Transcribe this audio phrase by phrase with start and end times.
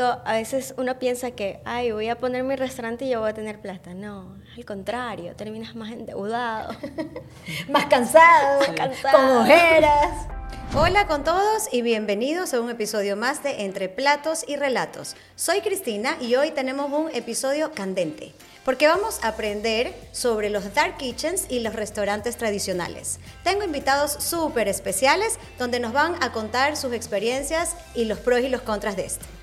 [0.00, 3.30] digo, a veces uno piensa que, ay, voy a poner mi restaurante y yo voy
[3.30, 3.92] a tener plata.
[3.92, 6.74] No, al contrario, terminas más endeudado.
[7.68, 9.18] más cansado, cansado.
[9.18, 10.26] con ojeras.
[10.74, 15.16] Hola con todos y bienvenidos a un episodio más de Entre Platos y Relatos.
[15.34, 18.32] Soy Cristina y hoy tenemos un episodio candente
[18.64, 23.18] porque vamos a aprender sobre los dark kitchens y los restaurantes tradicionales.
[23.42, 28.48] Tengo invitados súper especiales donde nos van a contar sus experiencias y los pros y
[28.48, 29.39] los contras de este.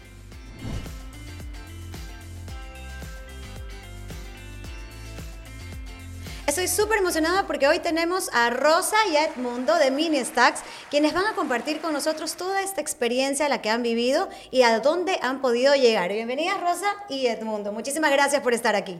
[6.58, 11.14] Estoy súper emocionada porque hoy tenemos a Rosa y a Edmundo de Mini Stacks, quienes
[11.14, 15.20] van a compartir con nosotros toda esta experiencia, la que han vivido y a dónde
[15.22, 16.12] han podido llegar.
[16.12, 17.72] Bienvenidas Rosa y Edmundo.
[17.72, 19.00] Muchísimas gracias por estar aquí.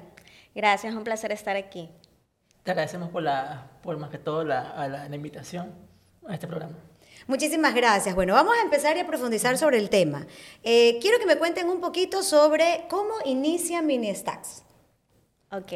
[0.54, 1.90] Gracias, un placer estar aquí.
[2.62, 5.74] Te agradecemos por, la, por más que todo la, la, invitación
[6.28, 6.76] a este programa.
[7.26, 8.14] Muchísimas gracias.
[8.14, 10.28] Bueno, vamos a empezar y a profundizar sobre el tema.
[10.62, 14.62] Eh, quiero que me cuenten un poquito sobre cómo inicia Mini Stacks.
[15.50, 15.74] Ok.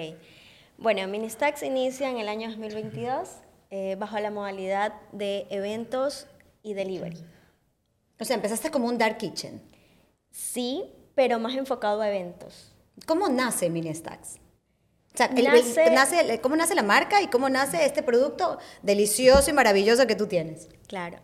[0.82, 3.30] Bueno, Ministax inicia en el año 2022
[3.70, 6.26] eh, bajo la modalidad de eventos
[6.64, 7.24] y delivery.
[8.20, 9.62] O sea, empezaste como un dark kitchen.
[10.32, 12.74] Sí, pero más enfocado a eventos.
[13.06, 14.38] ¿Cómo nace Ministax?
[15.14, 15.30] O sea,
[15.92, 20.26] nace, ¿cómo nace la marca y cómo nace este producto delicioso y maravilloso que tú
[20.26, 20.68] tienes?
[20.88, 21.20] Claro.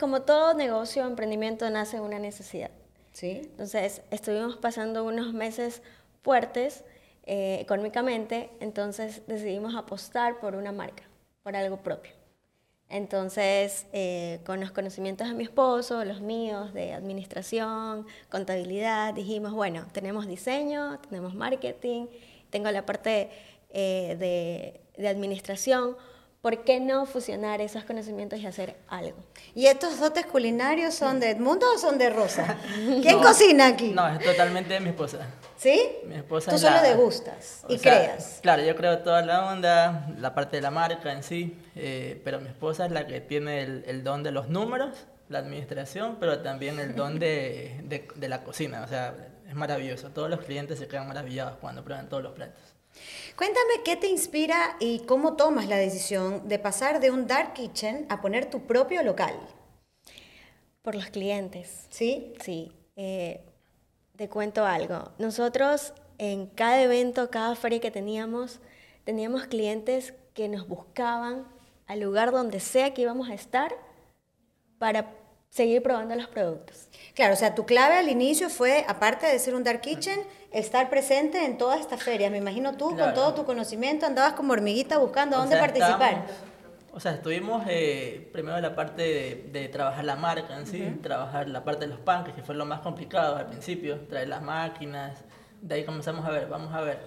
[0.00, 2.70] como todo negocio, emprendimiento nace una necesidad.
[3.12, 3.42] ¿Sí?
[3.42, 5.82] Entonces, estuvimos pasando unos meses
[6.22, 6.82] fuertes
[7.26, 11.02] eh, económicamente, entonces decidimos apostar por una marca,
[11.42, 12.12] por algo propio.
[12.88, 19.86] Entonces, eh, con los conocimientos de mi esposo, los míos, de administración, contabilidad, dijimos, bueno,
[19.92, 22.06] tenemos diseño, tenemos marketing,
[22.50, 23.30] tengo la parte
[23.70, 25.96] eh, de, de administración,
[26.40, 29.16] ¿por qué no fusionar esos conocimientos y hacer algo?
[29.54, 32.56] ¿Y estos dotes culinarios son de Edmundo o son de Rosa?
[33.02, 33.90] ¿Quién cocina aquí?
[33.90, 35.18] No, es totalmente de mi esposa.
[35.56, 35.80] ¿Sí?
[36.04, 38.40] Mi esposa Tú solo degustas y creas.
[38.42, 42.40] Claro, yo creo toda la onda, la parte de la marca en sí, eh, pero
[42.40, 46.78] mi esposa es la que tiene el, don de los números, la administración, pero también
[46.78, 48.82] el don de, de, de la cocina.
[48.82, 49.14] O sea,
[49.48, 50.10] es maravilloso.
[50.10, 52.75] Todos los clientes se quedan maravillados cuando prueban todos los platos.
[53.36, 58.06] Cuéntame qué te inspira y cómo tomas la decisión de pasar de un dark kitchen
[58.08, 59.34] a poner tu propio local.
[60.82, 61.86] Por los clientes.
[61.90, 62.32] ¿Sí?
[62.42, 62.72] Sí.
[62.96, 63.44] Eh,
[64.16, 65.12] te cuento algo.
[65.18, 68.60] Nosotros en cada evento, cada feria que teníamos,
[69.04, 71.46] teníamos clientes que nos buscaban
[71.86, 73.76] al lugar donde sea que íbamos a estar
[74.78, 75.14] para
[75.50, 76.88] seguir probando los productos.
[77.14, 80.20] Claro, o sea, tu clave al inicio fue, aparte de ser un dark kitchen,
[80.58, 82.30] estar presente en toda esta feria.
[82.30, 86.26] Me imagino tú, con todo tu conocimiento, andabas como hormiguita buscando a dónde participar.
[86.92, 89.02] O sea, estuvimos eh, primero en la parte
[89.52, 92.64] de, trabajar la marca en sí, trabajar la parte de los panques, que fue lo
[92.64, 95.22] más complicado al principio, traer las máquinas.
[95.60, 96.98] De ahí comenzamos a ver, vamos a ver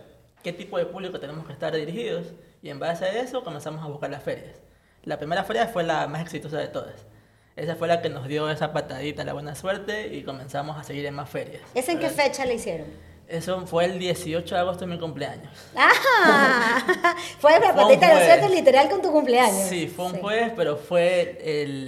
[0.43, 2.27] qué tipo de público tenemos que estar dirigidos
[2.61, 4.61] y en base a eso comenzamos a buscar las ferias.
[5.05, 7.07] La primera feria fue la más exitosa de todas.
[7.55, 11.07] Esa fue la que nos dio esa patadita, la buena suerte y comenzamos a seguir
[11.07, 11.63] en más ferias.
[11.73, 13.09] ¿Esa en qué fecha le hicieron?
[13.29, 15.51] Eso fue el 18 de agosto de mi cumpleaños.
[15.75, 17.16] ¡Ah!
[17.40, 19.69] fue la patadita de la suerte literal con tu cumpleaños.
[19.69, 21.38] Sí, fue un jueves, pero fue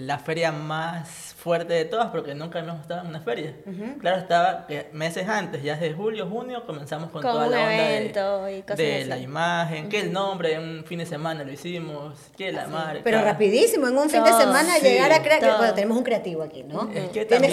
[0.05, 3.55] la feria más fuerte de todas porque nunca habíamos estado en una feria.
[3.99, 9.05] Claro, estaba meses antes, ya desde julio, junio, comenzamos con, toda la onda de, de
[9.05, 13.01] la imagen, que el nombre, en un fin de semana lo hicimos, que la marca.
[13.03, 16.61] Pero rapidísimo, en un fin de semana llegar a crear, bueno, tenemos un creativo aquí,
[16.61, 16.87] ¿no?
[16.93, 17.51] Es que tienes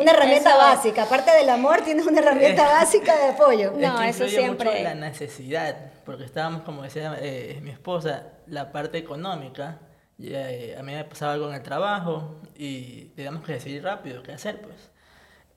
[0.00, 3.72] una herramienta básica, aparte del amor, tienes una herramienta básica de apoyo.
[3.76, 4.68] No, eso siempre.
[4.68, 9.78] Mucho la necesidad, porque estábamos, como decía eh, mi esposa, la parte económica
[10.20, 14.32] eh, a mí me pasaba algo en el trabajo y teníamos que decidir rápido qué
[14.32, 14.90] hacer, pues.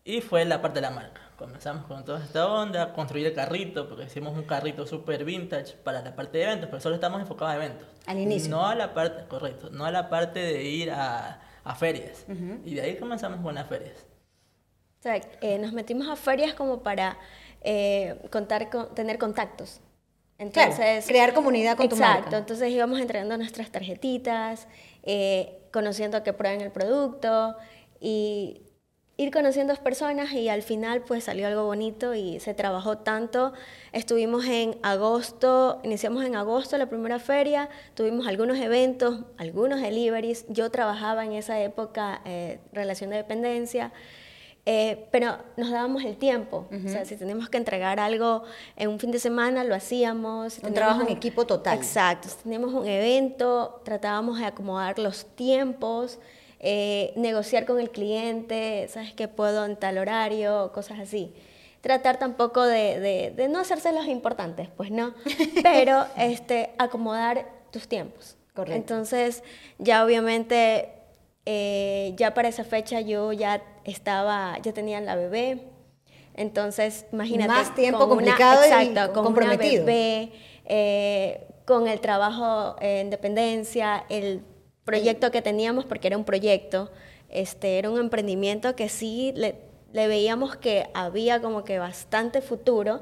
[0.03, 1.21] Y fue la parte de la marca.
[1.37, 6.01] Comenzamos con toda esta onda, construir el carrito, porque hicimos un carrito súper vintage para
[6.01, 7.87] la parte de eventos, pero solo estamos enfocados a eventos.
[8.05, 8.49] Al inicio.
[8.51, 12.25] No a la parte, correcto, no a la parte de ir a, a ferias.
[12.65, 14.05] Y de ahí comenzamos con las ferias.
[14.99, 17.17] O sea, eh, nos metimos a ferias como para
[17.61, 19.81] eh, contar con, tener contactos.
[20.41, 22.17] Entonces, crear comunidad con tu marca.
[22.17, 24.67] Exacto, entonces íbamos entregando nuestras tarjetitas,
[25.03, 27.55] eh, conociendo a que prueben el producto
[27.99, 28.63] y
[29.17, 33.53] ir conociendo a personas y al final pues salió algo bonito y se trabajó tanto.
[33.91, 40.45] Estuvimos en agosto, iniciamos en agosto la primera feria, tuvimos algunos eventos, algunos deliveries.
[40.49, 43.93] Yo trabajaba en esa época eh, relación de dependencia.
[44.65, 46.67] Eh, pero nos dábamos el tiempo.
[46.71, 48.43] O sea, si teníamos que entregar algo
[48.75, 50.59] en un fin de semana, lo hacíamos.
[50.59, 51.77] un trabajo en equipo total.
[51.77, 52.29] Exacto.
[52.29, 56.19] Si teníamos un evento, tratábamos de acomodar los tiempos.
[56.63, 61.33] eh, negociar con el cliente, sabes que puedo en tal horario, cosas así.
[61.81, 65.15] Tratar tampoco de, de, no hacerse los importantes, pues no,
[65.63, 68.37] pero este, acomodar tus tiempos.
[68.53, 68.75] Correcto.
[68.75, 69.43] Entonces,
[69.79, 71.00] ya obviamente,
[71.45, 75.71] eh, ya para esa fecha yo ya estaba, ya tenía la bebé,
[76.33, 77.51] entonces, imagínate.
[77.51, 79.85] Más tiempo complicado exacto, con comprometido.
[79.85, 80.31] bebé,
[80.65, 84.41] eh, con el trabajo en dependencia, el
[84.85, 86.91] proyecto que teníamos, porque era un proyecto,
[87.29, 89.55] este, era un emprendimiento que sí le,
[89.93, 93.01] le veíamos que había como que bastante futuro,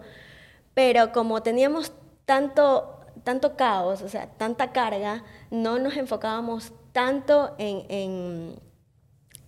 [0.73, 1.91] pero como teníamos
[2.25, 8.59] tanto, tanto caos, o sea, tanta carga, no nos enfocábamos tanto en, en,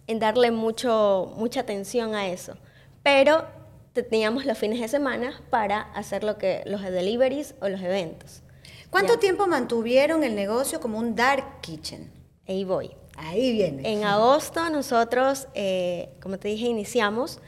[0.08, 2.56] en darle mucho, mucha atención a eso.
[3.04, 3.46] Pero
[3.92, 8.42] teníamos los fines de semana para hacer lo que, los deliveries o los eventos.
[8.90, 12.10] ¿Cuánto tiempo mantuvieron el negocio como un dark kitchen?
[12.48, 12.92] Ahí voy.
[13.18, 13.92] Ahí viene.
[13.92, 17.42] En agosto nosotros, eh, como te dije, iniciamos.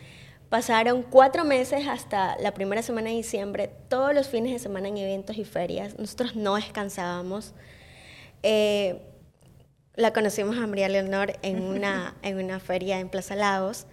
[0.50, 4.98] Pasaron cuatro meses hasta la primera semana de diciembre, todos los fines de semana en
[4.98, 5.98] eventos y ferias.
[5.98, 7.54] Nosotros no descansábamos.
[8.44, 9.13] Eh,
[9.96, 13.86] la conocimos a María Leonor en una, en una feria en Plaza Lagos.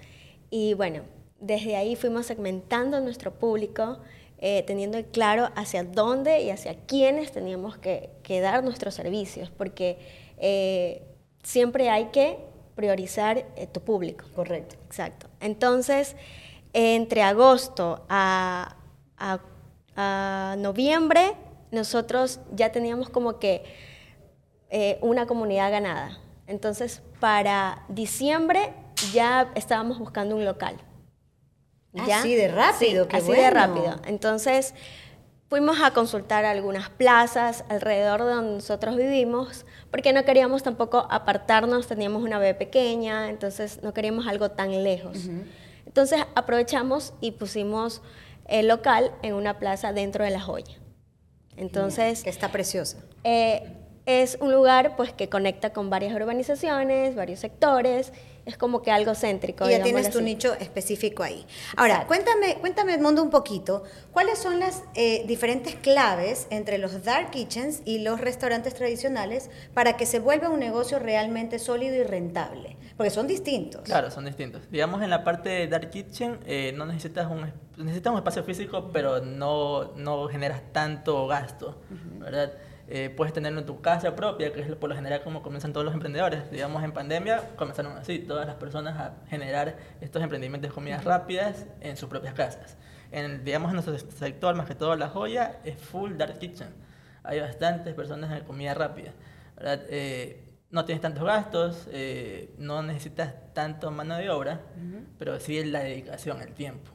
[0.51, 1.03] Y bueno,
[1.41, 3.99] desde ahí fuimos segmentando nuestro público,
[4.39, 8.11] eh, teniendo claro hacia dónde y hacia quiénes teníamos que,
[8.41, 9.99] dar nuestros servicios, porque
[10.39, 11.03] eh,
[11.43, 12.39] siempre hay que
[12.75, 14.25] priorizar eh, tu público.
[14.35, 14.77] Correcto.
[14.87, 15.27] Exacto.
[15.41, 16.17] Entonces,
[16.73, 18.77] entre agosto a,
[19.19, 19.41] a,
[20.57, 21.35] noviembre,
[21.73, 23.65] nosotros ya teníamos como que
[25.01, 26.19] una comunidad ganada.
[26.47, 28.73] Entonces, para diciembre
[29.13, 30.77] ya estábamos buscando un local.
[31.99, 34.01] Así de rápido, sí, así de rápido.
[34.07, 34.75] Entonces,
[35.49, 41.89] fuimos a consultar algunas plazas alrededor de donde nosotros vivimos, porque no queríamos tampoco apartarnos,
[41.89, 45.29] teníamos una bebé pequeña, entonces no queríamos algo tan lejos.
[45.85, 48.03] Entonces, aprovechamos y pusimos
[48.47, 50.79] el local en una plaza dentro de La Joya.
[51.57, 52.23] Entonces...
[52.23, 52.99] que está preciosa.
[53.25, 53.80] Eh,
[54.11, 58.13] es un lugar pues que conecta con varias urbanizaciones, varios sectores,
[58.47, 59.67] es como que algo céntrico.
[59.69, 61.47] Y ya tienes tu nicho específico ahí.
[61.77, 67.31] Ahora, cuéntame, cuéntame, Edmundo, un poquito, ¿cuáles son las eh, diferentes claves entre los dark
[67.31, 72.77] kitchens y los restaurantes tradicionales para que se vuelva un negocio realmente sólido y rentable?
[72.97, 73.83] Porque son distintos.
[73.83, 74.63] Claro, son distintos.
[74.71, 78.91] Digamos, en la parte de dark kitchen eh, no necesitas un, necesitas un espacio físico,
[78.93, 81.81] pero no, no generas tanto gasto,
[82.19, 82.53] ¿verdad?
[82.93, 85.85] Eh, puedes tenerlo en tu casa propia, que es por lo general como comienzan todos
[85.85, 86.51] los emprendedores.
[86.51, 91.67] Digamos, en pandemia comenzaron así, todas las personas a generar estos emprendimientos de comidas rápidas
[91.81, 92.77] en sus propias casas.
[93.13, 96.67] En, digamos, en nuestro sector, más que todo la joya, es full dark kitchen.
[97.23, 99.13] Hay bastantes personas en comida rápida.
[99.63, 104.63] Eh, no tienes tantos gastos, eh, no necesitas tanto mano de obra,
[105.17, 106.91] pero sí es la dedicación, el tiempo.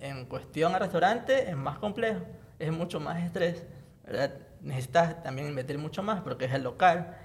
[0.00, 2.20] En cuestión a restaurante es más complejo,
[2.58, 3.66] es mucho más estrés.
[4.06, 4.32] ¿verdad?
[4.64, 7.16] Necesitas también invertir mucho más porque es el local,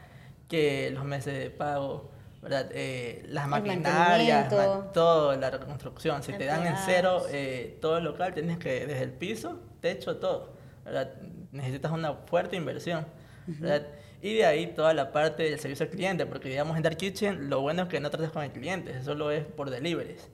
[0.48, 2.70] que los meses de pago, ¿verdad?
[2.72, 4.50] Eh, las maquinarias,
[4.94, 6.22] todo, la reconstrucción.
[6.24, 10.18] Si te dan en cero eh, todo el local, tienes que, desde el piso, techo,
[10.18, 10.54] todo,
[10.84, 11.14] ¿verdad?
[11.52, 13.06] Necesitas una fuerte inversión,
[13.48, 13.88] ¿verdad?
[14.22, 17.50] Y de ahí toda la parte del servicio al cliente, porque digamos en Dark Kitchen,
[17.50, 20.30] lo bueno es que no tratas con el cliente, eso solo es por deliveries.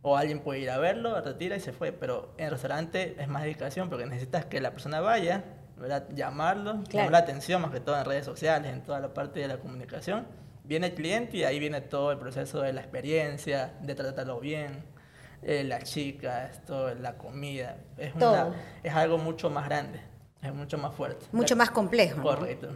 [0.00, 3.28] O alguien puede ir a verlo, retira y se fue, pero en el restaurante es
[3.28, 5.44] más dedicación porque necesitas que la persona vaya,
[5.82, 6.06] ¿verdad?
[6.14, 9.48] llamarlo, llamar la atención más que todo en redes sociales, en toda la parte de
[9.48, 10.26] la comunicación.
[10.64, 14.84] Viene el cliente y ahí viene todo el proceso de la experiencia, de tratarlo bien,
[15.42, 17.76] eh, las chicas, todo, la comida.
[17.98, 18.12] Es,
[18.84, 20.00] es algo mucho más grande,
[20.40, 21.26] es mucho más fuerte.
[21.32, 22.22] Mucho más complejo.
[22.22, 22.68] Correcto.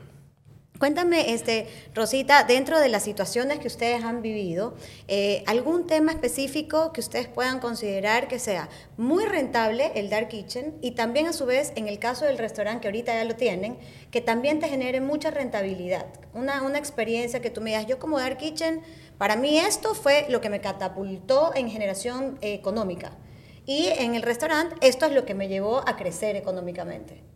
[0.79, 4.75] Cuéntame, este, Rosita, dentro de las situaciones que ustedes han vivido,
[5.09, 8.69] eh, algún tema específico que ustedes puedan considerar que sea
[8.99, 12.83] muy rentable el Dark Kitchen y también a su vez en el caso del restaurante
[12.83, 13.79] que ahorita ya lo tienen,
[14.11, 16.07] que también te genere mucha rentabilidad.
[16.35, 18.83] Una, una experiencia que tú me digas, yo como Dark Kitchen,
[19.17, 23.17] para mí esto fue lo que me catapultó en generación eh, económica.
[23.65, 27.36] Y en el restaurante, esto es lo que me llevó a crecer económicamente.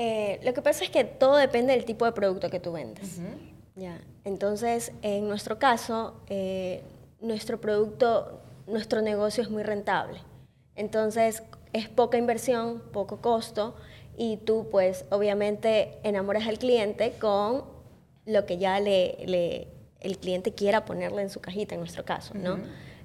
[0.00, 3.18] Eh, lo que pasa es que todo depende del tipo de producto que tú vendes.
[3.74, 4.00] ya.
[4.22, 6.82] Entonces, en nuestro caso, eh,
[7.20, 10.20] nuestro producto, nuestro negocio es muy rentable.
[10.76, 13.74] Entonces, es poca inversión, poco costo,
[14.16, 17.64] y tú, pues, obviamente enamoras al cliente con
[18.24, 19.66] lo que ya le,
[20.00, 22.58] el cliente quiera ponerle en su cajita, en nuestro caso, ¿no?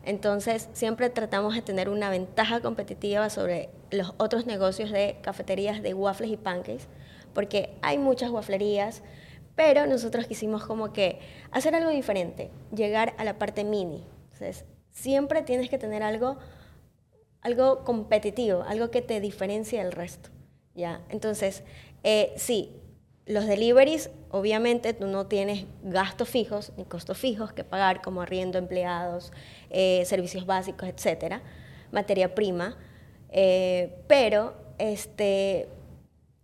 [0.04, 5.94] Entonces, siempre tratamos de tener una ventaja competitiva sobre los otros negocios de cafeterías de
[5.94, 6.88] waffles y pancakes,
[7.34, 9.02] porque hay muchas waflerías,
[9.56, 11.20] Pero nosotros quisimos como que
[11.52, 14.04] hacer algo diferente, llegar a la parte mini.
[14.34, 16.38] Entonces, siempre tienes que tener algo,
[17.42, 20.30] algo competitivo, algo que te diferencie del resto.
[20.76, 21.02] ¿ya?
[21.10, 21.64] Entonces,
[22.04, 22.76] eh, sí,
[23.26, 28.58] los deliveries, obviamente tú no tienes gastos fijos ni costos fijos que pagar como arriendo
[28.58, 29.32] empleados,
[29.70, 31.42] eh, servicios básicos, etcétera,
[31.92, 32.78] materia prima,
[33.30, 35.70] eh, pero este,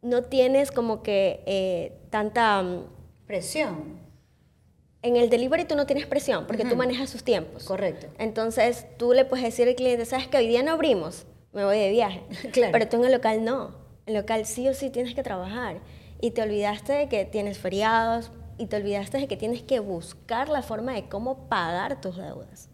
[0.02, 2.62] no tienes como que eh, tanta...
[2.62, 2.86] Mm,
[3.28, 4.00] presión.
[5.02, 7.64] En el delivery tú no tienes presión porque tú manejas sus tiempos.
[7.64, 8.08] Correcto.
[8.18, 11.78] Entonces tú le puedes decir al cliente, sabes que hoy día no abrimos, me voy
[11.78, 12.24] de viaje.
[12.52, 12.72] claro.
[12.74, 13.76] Pero tú en el local no.
[14.06, 15.78] En el local sí o sí tienes que trabajar.
[16.22, 20.50] Y te olvidaste de que tienes feriados y te olvidaste de que tienes que buscar
[20.50, 22.70] la forma de cómo pagar tus deudas.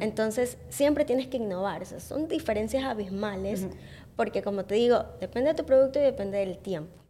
[0.00, 1.86] Entonces siempre tienes que innovar.
[1.86, 3.66] son diferencias abismales
[4.16, 7.07] porque como te digo, depende de tu producto y depende del tiempo.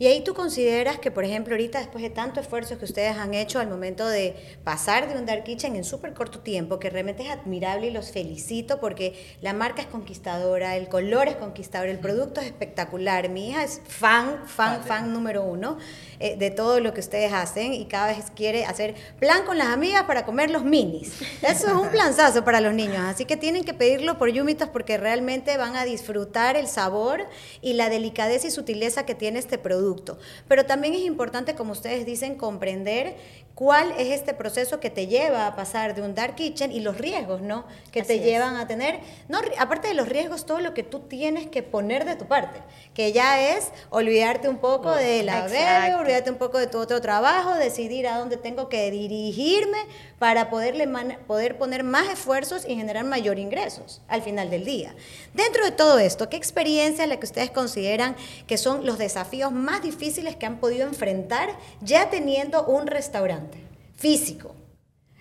[0.00, 3.34] Y ahí tú consideras que, por ejemplo, ahorita después de tanto esfuerzo que ustedes han
[3.34, 7.24] hecho al momento de pasar de un dark kitchen en súper corto tiempo, que realmente
[7.24, 11.98] es admirable y los felicito porque la marca es conquistadora, el color es conquistador, el
[11.98, 13.28] producto es espectacular.
[13.28, 15.78] Mi hija es fan, fan, fan número uno
[16.20, 19.68] eh, de todo lo que ustedes hacen y cada vez quiere hacer plan con las
[19.68, 21.12] amigas para comer los minis.
[21.42, 24.96] Eso es un planzazo para los niños, así que tienen que pedirlo por Yumitos porque
[24.96, 27.26] realmente van a disfrutar el sabor
[27.60, 29.67] y la delicadeza y sutileza que tiene este producto.
[30.48, 33.16] Pero también es importante, como ustedes dicen, comprender
[33.58, 36.96] cuál es este proceso que te lleva a pasar de un dark kitchen y los
[36.96, 37.64] riesgos, ¿no?
[37.90, 41.48] Que te llevan a tener, no, aparte de los riesgos, todo lo que tú tienes
[41.48, 42.60] que poner de tu parte,
[42.94, 47.00] que ya es olvidarte un poco de la bebé, olvidarte un poco de tu otro
[47.00, 49.78] trabajo, decidir a dónde tengo que dirigirme
[50.20, 50.88] para poderle
[51.26, 54.94] poder poner más esfuerzos y generar mayor ingresos al final del día.
[55.34, 58.14] Dentro de todo esto, ¿qué experiencia es la que ustedes consideran
[58.46, 63.47] que son los desafíos más difíciles que han podido enfrentar ya teniendo un restaurante?
[63.98, 64.54] Físico.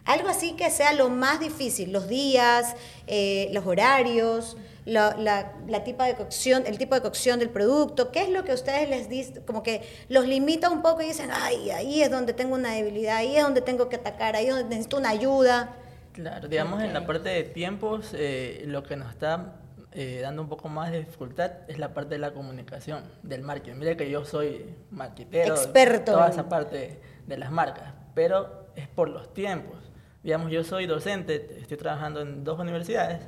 [0.06, 2.76] Algo así que sea lo más difícil, los días,
[3.08, 4.56] eh, los horarios,
[4.86, 8.54] la, la, tipo de cocción, el tipo de cocción del producto, qué es lo que
[8.54, 12.32] ustedes les dicen, como que los limita un poco y dicen, ay, ahí es donde
[12.32, 15.76] tengo una debilidad, ahí es donde tengo que atacar, ahí es donde necesito una ayuda.
[16.14, 19.56] Claro, digamos en la parte de tiempos, eh, lo que nos está
[19.92, 23.76] eh, dando un poco más de dificultad es la parte de la comunicación, del marketing.
[23.76, 29.10] Mira que yo soy marquetero, experto, toda esa parte de las marcas, pero es por
[29.10, 29.78] los tiempos.
[30.24, 33.22] Digamos, yo soy docente, estoy trabajando en dos universidades.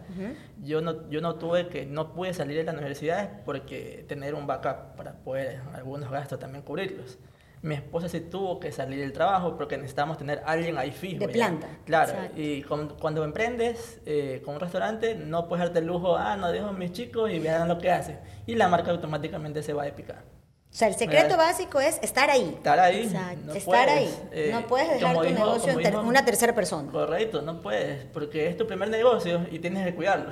[0.62, 4.48] yo, no, yo no tuve que, no pude salir de las universidades porque tener un
[4.48, 7.18] backup para poder algunos gastos también cubrirlos.
[7.62, 11.20] Mi esposa sí tuvo que salir del trabajo porque necesitamos tener alguien ahí fijo.
[11.20, 11.68] De planta.
[11.86, 16.52] Claro, y cuando emprendes eh, con un restaurante no puedes darte el lujo, ah, no
[16.52, 18.20] dejo a mis chicos y vean lo que hacen.
[18.46, 20.24] Y la marca automáticamente se va a picar.
[20.72, 22.54] O sea, el secreto básico es estar ahí.
[22.56, 23.04] Estar ahí.
[23.04, 23.54] Exacto.
[23.54, 24.14] estar ahí.
[24.32, 26.92] Eh, no puedes dejar tu negocio en una tercera persona.
[26.92, 30.32] Correcto, no puedes, porque es tu primer negocio y tienes que cuidarlo.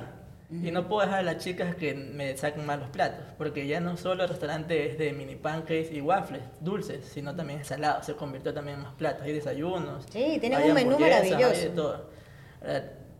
[0.50, 3.80] Y no puedo dejar a las chicas que me saquen mal los platos, porque ya
[3.80, 8.02] no solo el restaurante es de mini pancakes y waffles, dulces, sino también salado.
[8.02, 10.06] Se convirtió también en más platos, hay desayunos.
[10.10, 11.52] Sí, tienen un menú maravilloso.
[11.52, 12.10] Hay de todo.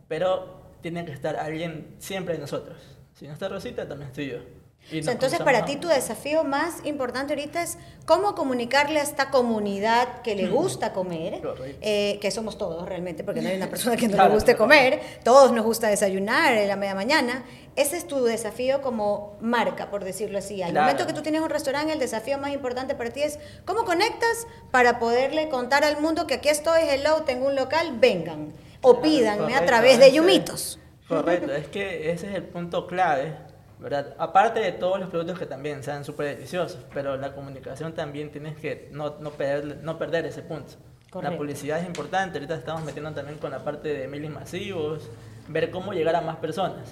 [0.07, 2.77] Pero tiene que estar alguien siempre de nosotros.
[3.13, 4.58] Si no está Rosita, también estoy yo
[4.91, 10.35] entonces, para ti tu desafío más importante ahorita es cómo comunicarle a esta comunidad que
[10.35, 11.41] le gusta comer,
[11.81, 14.99] eh, que somos todos realmente, porque no hay una persona que no le guste comer,
[15.23, 17.43] todos nos gusta desayunar en la media mañana.
[17.75, 20.61] Ese es tu desafío como marca, por decirlo así.
[20.61, 23.85] Al momento que tú tienes un restaurante, el desafío más importante para ti es cómo
[23.85, 28.53] conectas para poderle contar al mundo que aquí estoy, hello, tengo un local, vengan.
[28.81, 30.79] O pídanme a través de Yumitos.
[31.07, 33.48] Correcto, es que ese es el punto clave
[33.79, 34.15] ¿verdad?
[34.17, 38.57] Aparte de todos los productos que también sean súper deliciosos, pero la comunicación también tienes
[38.57, 40.73] que no, no, perder, no perder ese punto.
[41.21, 45.09] La publicidad es importante, ahorita estamos metiendo también con la parte de miles masivos,
[45.47, 46.91] ver cómo llegar a más personas,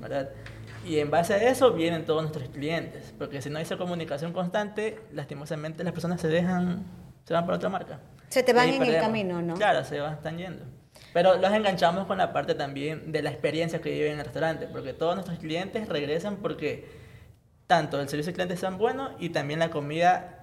[0.00, 0.28] ¿verdad?
[0.84, 4.32] Y en base a eso vienen todos nuestros clientes, porque si no hay esa comunicación
[4.32, 6.84] constante, lastimosamente las personas se dejan,
[7.24, 7.98] se van para otra marca.
[8.28, 9.54] Se te van en el camino, ¿no?
[9.54, 10.64] Claro, se van, están yendo.
[11.12, 14.66] Pero los enganchamos con la parte también de la experiencia que viven en el restaurante,
[14.66, 16.86] porque todos nuestros clientes regresan porque
[17.66, 20.36] tanto el servicio al cliente es tan bueno y también la comida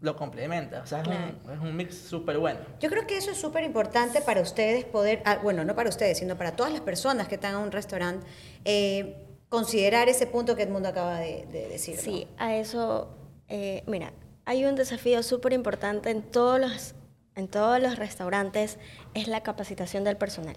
[0.00, 0.82] lo complementa.
[0.82, 2.60] O sea, es, un, mix súper bueno.
[2.80, 6.18] Yo creo que eso es súper importante para ustedes poder, ah, bueno, no para ustedes,
[6.18, 8.26] sino para todas las personas que están en un restaurante,
[8.64, 9.16] eh,
[9.48, 11.96] considerar ese punto que Edmundo acaba de, decir.
[11.96, 13.16] Sí, a eso,
[13.48, 14.12] eh, mira,
[14.44, 16.94] hay un desafío súper importante en todos los
[17.36, 18.78] en todos los restaurantes
[19.14, 20.56] es la capacitación del personal.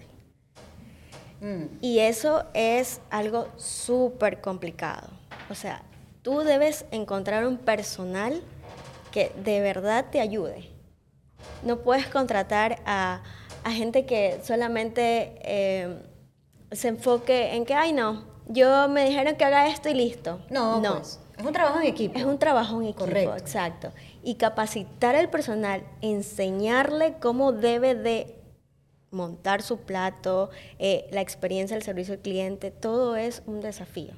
[1.40, 1.64] Mm.
[1.80, 5.08] Y eso es algo súper complicado.
[5.50, 5.82] O sea,
[6.22, 8.42] tú debes encontrar un personal
[9.12, 10.70] que de verdad te ayude.
[11.62, 13.22] No puedes contratar a,
[13.64, 16.02] a gente que solamente eh,
[16.72, 20.40] se enfoque en que, ay no, yo me dijeron que haga esto y listo.
[20.50, 22.18] No, pues, es un trabajo en equipo.
[22.18, 23.36] Es un trabajo en equipo, Correcto.
[23.36, 23.92] exacto.
[24.22, 28.36] Y capacitar al personal, enseñarle cómo debe de
[29.10, 34.14] montar su plato, eh, la experiencia del servicio al cliente, todo es un desafío.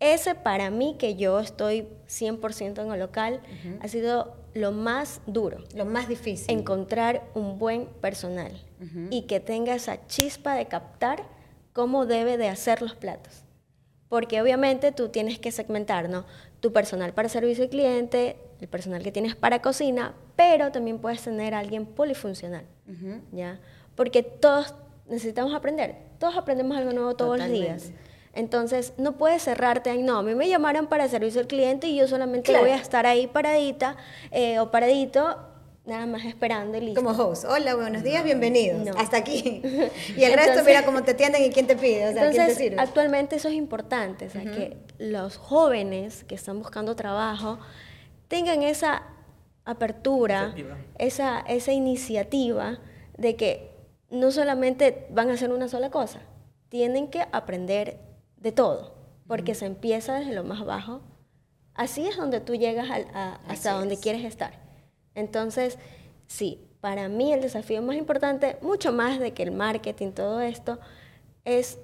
[0.00, 3.40] Ese para mí, que yo estoy 100% en el local,
[3.80, 5.64] ha sido lo más duro.
[5.74, 6.56] Lo más difícil.
[6.56, 8.52] Encontrar un buen personal
[9.10, 11.24] y que tenga esa chispa de captar
[11.72, 13.44] cómo debe de hacer los platos.
[14.08, 16.24] Porque obviamente tú tienes que segmentar, ¿no?
[16.60, 21.22] Tu personal para servicio al cliente, el personal que tienes para cocina, pero también puedes
[21.22, 22.64] tener a alguien polifuncional,
[23.32, 23.60] ¿ya?
[23.94, 24.74] Porque todos
[25.08, 27.72] necesitamos aprender, todos aprendemos algo nuevo todos Totalmente.
[27.72, 27.98] los días.
[28.34, 31.96] Entonces, no puedes cerrarte en, no, a mí me llamaron para servicio al cliente y
[31.96, 32.64] yo solamente Claro.
[32.64, 33.96] voy a estar ahí paradita
[34.30, 35.38] eh, o paradito,
[35.86, 37.02] nada más esperando y listo.
[37.02, 37.46] Como host.
[37.48, 38.84] Hola, buenos días, bienvenidos.
[38.84, 38.92] No.
[38.98, 39.62] Hasta aquí.
[40.16, 42.30] Y el resto, Entonces- mira cómo te atienden y quién te pide, o sea, quién
[42.32, 42.76] te Entonces, sirve.
[42.78, 47.58] actualmente eso es importante, o sea, que los jóvenes que están buscando trabajo
[48.28, 49.02] tengan esa
[49.64, 50.76] apertura, Iniciativa.
[50.98, 52.78] esa, esa iniciativa
[53.16, 53.70] de que
[54.10, 56.20] no solamente van a hacer una sola cosa,
[56.68, 57.98] tienen que aprender
[58.36, 58.94] de todo,
[59.26, 61.00] porque se empieza desde lo más bajo.
[61.74, 64.00] Así es donde tú llegas a- hasta donde es.
[64.00, 64.58] quieres estar.
[65.14, 65.78] Entonces,
[66.26, 70.78] sí, para mí el desafío más importante, mucho más de que el marketing, todo esto,
[71.44, 71.78] es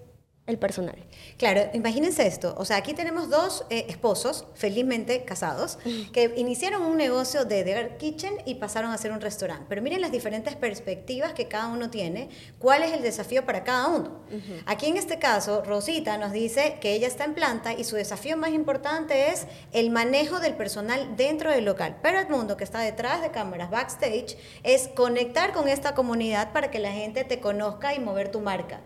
[0.46, 0.96] el personal.
[1.38, 2.54] Claro, imagínense esto.
[2.58, 5.78] O sea, aquí tenemos dos eh, esposos, felizmente casados,
[6.12, 9.64] que iniciaron un negocio de Dark Kitchen y pasaron a ser un restaurante.
[9.68, 13.88] Pero miren las diferentes perspectivas que cada uno tiene, cuál es el desafío para cada
[13.88, 14.20] uno.
[14.66, 18.36] Aquí en este caso, Rosita nos dice que ella está en planta y su desafío
[18.36, 21.96] más importante es el manejo del personal dentro del local.
[22.02, 26.80] Pero Edmundo, que está detrás de cámaras, backstage, es conectar con esta comunidad para que
[26.80, 28.82] la gente te conozca y mover tu marca.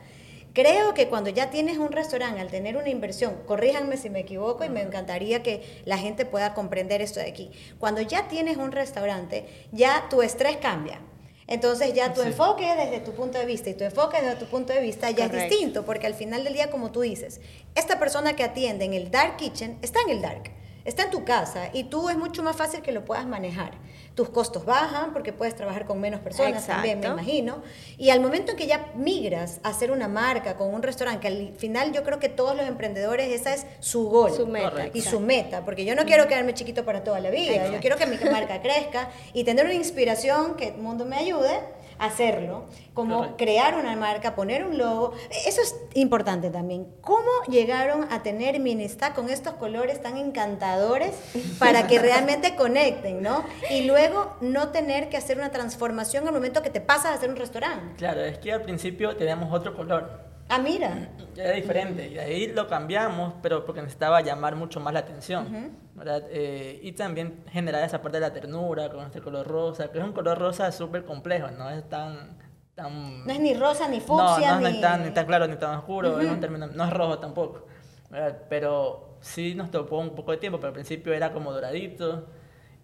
[0.59, 4.65] Creo que cuando ya tienes un restaurante, al tener una inversión, corríjanme si me equivoco
[4.65, 7.53] y me encantaría que la gente pueda comprender esto de aquí.
[7.79, 11.01] Cuando ya tienes un restaurante, ya tu estrés cambia.
[11.47, 12.27] Entonces ya tu Sí.
[12.31, 15.27] enfoque desde tu punto de vista y tu enfoque desde tu punto de vista ya
[15.27, 17.41] es distinto, porque al final del día, como tú dices,
[17.77, 20.51] esta persona que atiende en el dark kitchen está en el dark,
[20.85, 23.73] está en tu casa y tú es mucho más fácil que lo puedas manejar.
[24.15, 27.63] Tus costos bajan porque puedes trabajar con menos personas también, me imagino.
[27.99, 31.29] Y al momento en que ya migras a hacer una marca con un restaurante, que
[31.29, 34.33] al final yo creo que todos los emprendedores esa es su gol.
[34.33, 34.71] Su meta.
[34.71, 34.99] Correcto.
[34.99, 37.97] Y su meta, porque yo no quiero quedarme chiquito para toda la vida, yo quiero
[37.97, 41.61] que mi marca crezca y tener una inspiración que el mundo me ayude
[41.99, 43.37] hacerlo, como Correcto.
[43.39, 45.13] crear una marca, poner un logo,
[45.47, 46.87] eso es importante también.
[47.01, 51.13] ¿Cómo llegaron a tener Ministá con estos colores tan encantadores
[51.59, 53.45] para que realmente conecten, ¿no?
[53.71, 57.31] Y luego no tener que hacer una transformación al momento que te pasas a hacer
[57.31, 57.97] un restaurante.
[57.97, 60.28] Claro, es que al principio teníamos otro color.
[60.49, 61.09] Ah, mira.
[61.37, 65.73] Era diferente y de ahí lo cambiamos, pero porque necesitaba llamar mucho más la atención,
[65.95, 66.23] ¿verdad?
[66.31, 70.05] Eh, y también generar esa parte de la ternura con este color rosa, que es
[70.05, 72.39] un color rosa súper complejo, no es tan...
[72.75, 74.77] tan No es ni rosa, ni no, fucsia, no, no ni...
[74.77, 77.67] es tan, ni tan claro ni tan oscuro, es un término- no es rojo tampoco,
[78.11, 78.39] ¿verdad?
[78.49, 82.27] Pero sí nos tocó un poco de tiempo, pero al principio era como doradito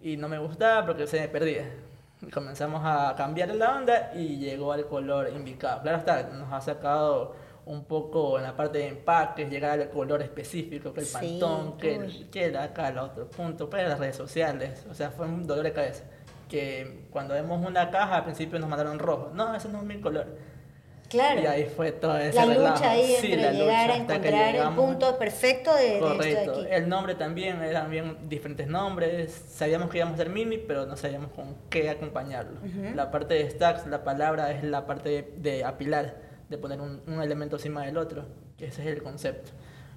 [0.01, 1.65] y no me gustaba porque se me perdía.
[2.33, 5.81] Comenzamos a cambiar la onda y llegó al color indicado.
[5.81, 10.21] Claro está, nos ha sacado un poco en la parte de empaques, llegar al color
[10.21, 13.97] específico, que el Sí, pantón, que, el- que el acá, el otro punto, pues las
[13.99, 16.03] redes sociales, o sea, fue un dolor de cabeza.
[16.49, 19.99] Que cuando vemos una caja al principio nos mandaron rojo, no, ese no es mi
[19.99, 20.27] color.
[21.09, 21.39] Claro.
[21.41, 22.75] Y ahí fue todo ese La relajo.
[22.75, 26.15] lucha ahí Sí, entre llegar lucha a encontrar el punto perfecto de, de esto de
[26.17, 26.51] Correcto.
[26.53, 26.67] aquí.
[26.71, 29.31] El nombre también, eran bien diferentes nombres.
[29.49, 32.59] Sabíamos que íbamos a hacer mini, pero no sabíamos con qué acompañarlo.
[32.95, 36.15] La parte de stacks, la palabra es la parte de, de apilar,
[36.49, 38.25] de poner un, un elemento encima del otro,
[38.57, 39.51] que ese es el concepto.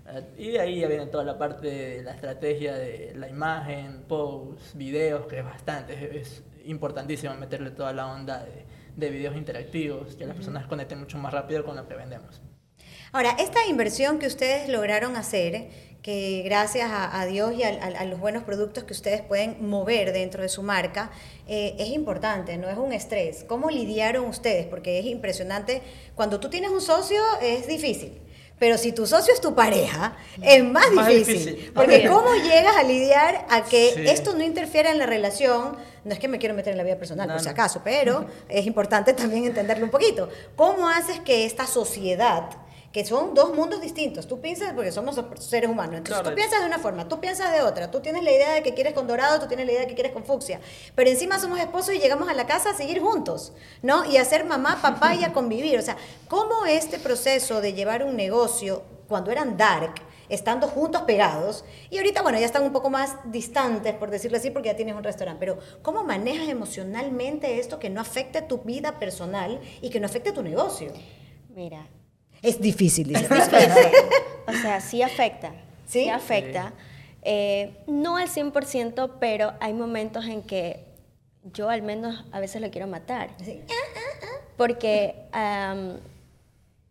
[0.06, 4.04] Eh, Y de ahí ya viene toda la parte de la estrategia de la imagen,
[4.08, 8.64] posts, videos, que es bastante, es, es importantísimo meterle toda la onda de,
[8.96, 12.40] de videos interactivos, que las personas conecten mucho más rápido con lo que vendemos.
[13.12, 15.70] Ahora, esta inversión que ustedes lograron hacer,
[16.02, 19.68] que gracias a, a Dios y a, a- a los buenos productos que ustedes pueden
[19.68, 21.10] mover dentro de su marca,
[21.48, 23.44] eh, es importante, no es un estrés.
[23.48, 24.66] ¿Cómo lidiaron ustedes?
[24.66, 25.82] Porque es impresionante.
[26.14, 28.20] Cuando tú tienes un socio es difícil.
[28.58, 31.44] Pero si tu socio es tu pareja, es más, Más difícil.
[31.46, 31.72] difícil.
[31.72, 32.12] Porque Obvio.
[32.12, 34.02] ¿cómo llegas a lidiar a que Sí.
[34.08, 35.76] esto no interfiera en la relación?
[36.04, 38.26] No es que me quiero meter en la vida personal, No, por si acaso, pero
[38.48, 40.28] es importante también entenderlo un poquito.
[40.56, 42.50] ¿Cómo haces que esta sociedad
[42.92, 44.26] que son dos mundos distintos.
[44.26, 46.30] Tú piensas, porque somos seres humanos, entonces Claro.
[46.30, 48.74] tú piensas de una forma, tú piensas de otra, tú tienes la idea de que
[48.74, 50.60] quieres con dorado, tú tienes la idea de que quieres con fucsia,
[50.94, 54.04] pero encima somos esposos y llegamos a la casa a seguir juntos, ¿no?
[54.04, 55.78] Y a ser mamá, papá y a convivir.
[55.78, 55.96] O sea,
[56.28, 59.94] ¿cómo este proceso de llevar un negocio cuando eran dark,
[60.30, 64.50] estando juntos pegados, y ahorita, bueno, ya están un poco más distantes, por decirlo así,
[64.50, 68.98] porque ya tienes un restaurante, pero ¿cómo manejas emocionalmente esto que no afecte tu vida
[68.98, 70.92] personal y que no afecte tu negocio?
[71.54, 71.86] Mira,
[72.42, 73.22] Es difícil, dice.
[73.22, 73.92] es difícil.
[74.46, 75.52] o sea, sí afecta.
[75.86, 76.08] ¿Sí?
[76.08, 76.72] afecta.
[77.22, 80.84] Eh, no al 100%, pero hay momentos en que
[81.52, 83.30] yo al menos a veces lo quiero matar.
[83.44, 83.60] Sí.
[84.56, 85.96] Porque am,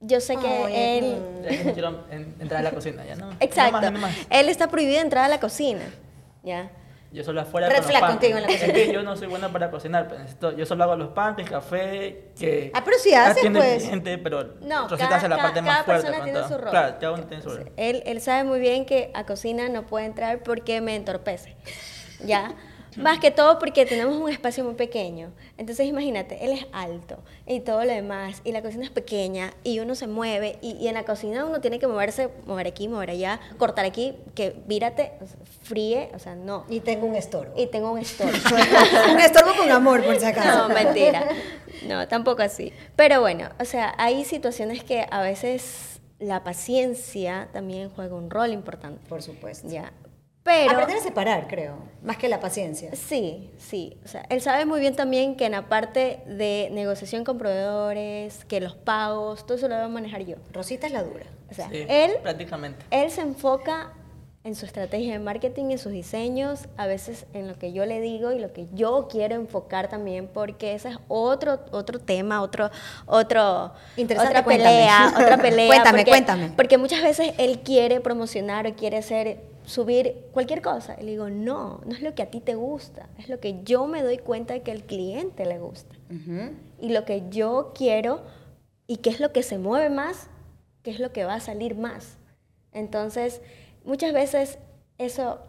[0.01, 1.17] yo sé que Ay, él...
[1.49, 3.31] Ya no quiero en- entrar a la cocina, ya no.
[3.39, 3.77] Exacto.
[3.77, 4.15] No más, no más.
[4.29, 5.81] Él está prohibido entrar a la cocina.
[6.43, 6.69] ¿Ya?
[7.11, 8.33] Yo solo afuera Red con los flag pancakes.
[8.33, 10.83] contigo en la Es que yo no soy bueno para cocinar, pero necesito- yo solo
[10.83, 12.69] hago los pancakes, café, que...
[12.73, 13.83] Ah, pero sí haces, pues.
[13.83, 16.47] cliente, pero No, Rosita cada, hace la cada- parte cada más fuerte persona tiene todo.
[16.49, 16.69] su rol.
[16.69, 17.71] Claro, cada uno tiene su rol.
[17.77, 21.55] Él, él sabe muy bien que a cocina no puede entrar porque me entorpece.
[22.25, 22.51] ¿Ya?
[22.97, 25.31] Más que todo porque tenemos un espacio muy pequeño.
[25.57, 29.79] Entonces imagínate, él es alto y todo lo demás, y la cocina es pequeña y
[29.79, 33.11] uno se mueve, y, y en la cocina uno tiene que moverse, mover aquí, mover
[33.11, 35.13] allá, cortar aquí, que vírate,
[35.63, 36.65] fríe, o sea, no.
[36.69, 37.53] Y tengo un estorbo.
[37.55, 38.31] Y tengo un estorbo.
[39.11, 40.67] un estorbo con amor, por si acaso.
[40.67, 41.27] No, mentira.
[41.87, 42.73] No, tampoco así.
[42.95, 48.51] Pero bueno, o sea, hay situaciones que a veces la paciencia también juega un rol
[48.51, 49.07] importante.
[49.07, 49.67] Por supuesto.
[49.69, 49.91] Ya.
[50.47, 52.89] Pero Aprender a separar, creo, más que la paciencia.
[52.95, 53.97] sí, sí.
[54.05, 58.45] O sea, él sabe muy bien también que en la parte de negociación con proveedores,
[58.45, 60.37] que los pagos, todo eso lo debo manejar yo.
[60.53, 61.25] Rosita es la dura.
[61.51, 62.85] O sea, Sí, él prácticamente.
[62.91, 63.93] él se enfoca
[64.43, 67.99] en su estrategia de marketing, en sus diseños, a veces en lo que yo le
[67.99, 72.71] digo y lo que yo quiero enfocar también, porque ese es otro, otro tema, otro,
[73.05, 74.69] otro, Interesante, otra cuéntame.
[74.69, 75.67] pelea, otra pelea.
[75.83, 76.49] Cuéntame, porque, cuéntame.
[76.55, 80.95] Porque muchas veces él quiere promocionar o quiere hacer, subir cualquier cosa.
[80.99, 83.61] Y le digo, no, no es lo que a ti te gusta, es lo que
[83.63, 85.95] yo me doy cuenta de que al cliente le gusta.
[86.79, 88.21] Y lo que yo quiero
[88.87, 90.29] y qué es lo que se mueve más,
[90.83, 92.17] qué es lo que va a salir más.
[92.71, 93.41] Entonces,
[93.83, 94.57] muchas veces
[94.97, 95.39] eso,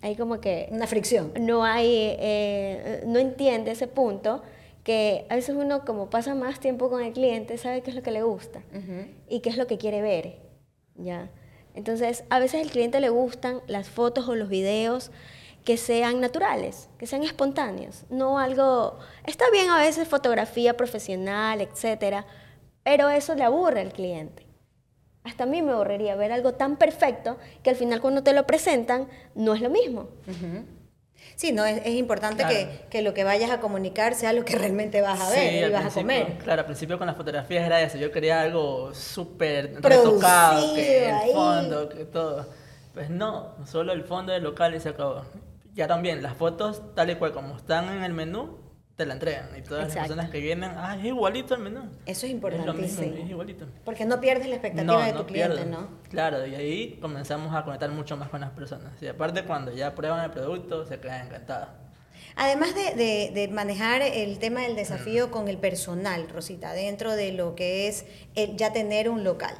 [0.00, 1.32] hay como que Una fricción.
[1.38, 4.42] no hay, eh, no entiende ese punto,
[4.82, 8.02] que a veces uno como pasa más tiempo con el cliente, sabe qué es lo
[8.02, 8.62] que le gusta
[9.28, 10.40] y qué es lo que quiere ver,
[10.96, 11.30] ¿ya?
[11.74, 15.10] Entonces, a veces al cliente le gustan las fotos o los videos
[15.64, 18.98] que sean naturales, que sean espontáneos, no algo...
[19.26, 22.26] Está bien a veces fotografía profesional, etcétera,
[22.82, 24.46] pero eso le aburre al cliente.
[25.24, 28.44] Hasta a mí me aburriría ver algo tan perfecto que al final cuando te lo
[28.44, 30.08] presentan no es lo mismo.
[31.42, 32.54] Sí, no, es, es importante Claro.
[32.54, 35.54] que, que lo que vayas a comunicar sea lo que realmente vas a Sí, ver
[35.54, 36.38] y al vas a comer.
[36.38, 37.98] Claro, al principio con las fotografías era eso.
[37.98, 41.32] Yo quería algo súper retocado, que el ahí.
[41.32, 42.46] fondo, que todo.
[42.94, 45.24] Pues no, solo el fondo del local y se acabó.
[45.74, 48.58] Ya también, las fotos, tal y cual como están en el menú,
[48.96, 49.48] te la entregan.
[49.56, 49.94] Y todas Exacto.
[50.00, 51.80] las personas que vienen, ah, es igualito el menú.
[52.06, 53.66] Eso es igualito.
[53.84, 55.70] Porque no pierdes la expectativa de tu cliente, pierdo.
[55.70, 55.88] ¿no?
[56.10, 58.92] Claro, y ahí comenzamos a conectar mucho más con las personas.
[59.02, 61.68] Y aparte, cuando ya prueban el producto, se quedan encantados.
[62.36, 67.32] Además de, de- de manejar el tema del desafío con el personal, Rosita, dentro de
[67.32, 69.54] lo que es el ya tener un local,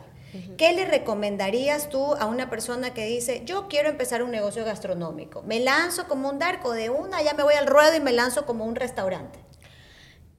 [0.56, 5.42] ¿qué le recomendarías tú a una persona que dice, yo quiero empezar un negocio gastronómico?
[5.42, 8.46] Me lanzo como un darco de una, ya me voy al ruedo y me lanzo
[8.46, 9.38] como un restaurante.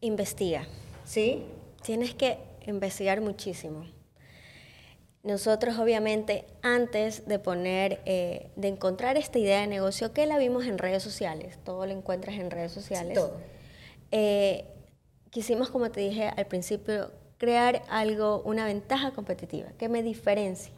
[0.01, 0.67] Investiga.
[1.05, 1.45] ¿Sí?
[1.81, 3.85] Tienes que investigar muchísimo.
[5.23, 10.65] Nosotros, obviamente, antes de poner, eh, de encontrar esta idea de negocio, que la vimos
[10.65, 13.13] en redes sociales, todo lo encuentras en redes sociales.
[13.13, 13.37] todo.
[14.11, 14.65] eh,
[15.29, 20.73] quisimos, como te dije al principio, crear algo, una ventaja competitiva, que me diferencie.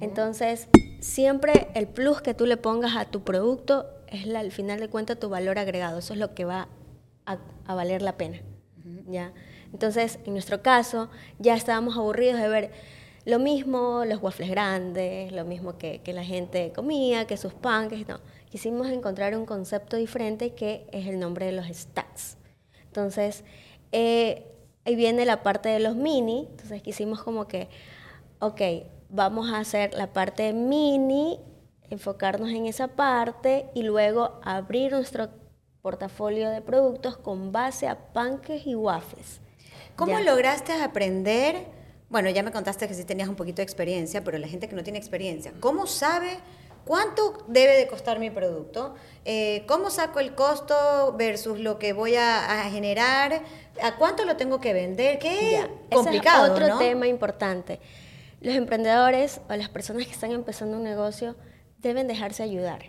[0.00, 0.68] Entonces,
[1.00, 4.88] siempre el plus que tú le pongas a tu producto es la- al final de
[4.88, 5.98] cuentas tu valor agregado.
[5.98, 6.68] Eso es lo que va
[7.26, 8.40] a, a valer la pena.
[9.06, 9.32] ¿ya?
[9.72, 12.70] Entonces, en nuestro caso, ya estábamos aburridos de ver
[13.26, 18.06] lo mismo, los waffles grandes, lo mismo que, que la gente comía, que sus pancakes.
[18.08, 18.20] No.
[18.50, 22.36] Quisimos encontrar un concepto diferente que es el nombre de los stacks.
[22.86, 23.44] Entonces,
[23.92, 24.46] eh,
[24.84, 26.46] ahí viene la parte de los mini.
[26.50, 27.68] Entonces, quisimos como que,
[28.40, 28.60] ok,
[29.08, 31.38] vamos a hacer la parte mini,
[31.90, 35.28] enfocarnos en esa parte y luego abrir nuestro
[35.82, 39.40] portafolio de productos con base a pancakes y waffles.
[39.96, 40.20] ¿Cómo Ya.
[40.20, 41.66] lograste aprender?
[42.08, 44.76] Bueno, ya me contaste que sí tenías un poquito de experiencia, pero la gente que
[44.76, 46.38] no tiene experiencia, ¿cómo sabe
[46.84, 48.94] cuánto debe de costar mi producto?
[49.24, 53.42] Eh, ¿Cómo saco el costo versus lo que voy a, a generar?
[53.82, 55.18] ¿A cuánto lo tengo que vender?
[55.18, 56.78] Qué Ya, ese complicado, es otro ¿no?
[56.78, 57.80] tema importante.
[58.40, 61.34] los emprendedores o las personas que están empezando un negocio
[61.78, 62.82] deben dejarse ayudar.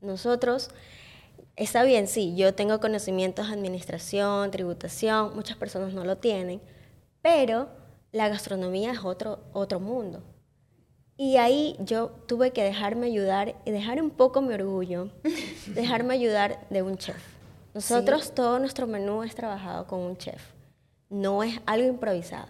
[0.00, 0.70] Nosotros,
[1.56, 6.60] está bien, sí, yo tengo conocimientos de administración, tributación, muchas personas no lo tienen,
[7.22, 7.68] pero
[8.10, 10.22] la gastronomía es otro, otro mundo.
[11.22, 15.08] Y ahí yo tuve que dejarme ayudar y dejar un poco mi orgullo,
[15.68, 17.22] dejarme ayudar de un chef.
[17.74, 20.42] Nosotros todo nuestro menú es trabajado con un chef,
[21.10, 22.48] no es algo improvisado.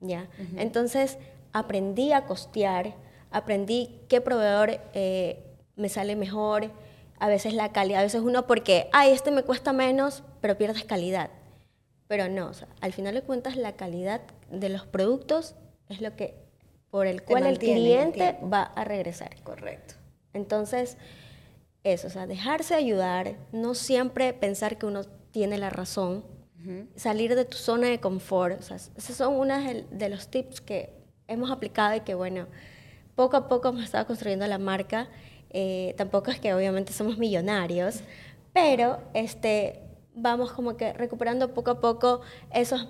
[0.00, 0.26] ¿ya?
[0.56, 1.16] Entonces
[1.52, 2.96] aprendí a costear,
[3.30, 5.44] aprendí qué proveedor eh,
[5.76, 6.72] me sale mejor,
[7.20, 10.82] a veces la calidad, a veces uno porque, ay, este me cuesta menos, pero pierdes
[10.82, 11.30] calidad.
[12.08, 15.54] Pero no, al final de cuentas la calidad de los productos
[15.88, 16.45] es lo que
[16.90, 19.34] por el cual el cliente va a regresar.
[19.42, 19.94] Correcto.
[20.32, 20.96] Entonces,
[21.84, 26.24] eso, o sea, dejarse ayudar, no siempre pensar que uno tiene la razón,
[26.96, 30.92] salir de tu zona de confort, o sea, esos son unos de los tips que
[31.28, 32.46] hemos aplicado y que, bueno,
[33.14, 35.08] poco a poco hemos estado construyendo la marca.
[35.50, 38.00] Eh, tampoco es que obviamente somos millonarios,
[38.52, 39.80] pero este,
[40.14, 42.20] vamos como que recuperando poco a poco
[42.52, 42.88] esos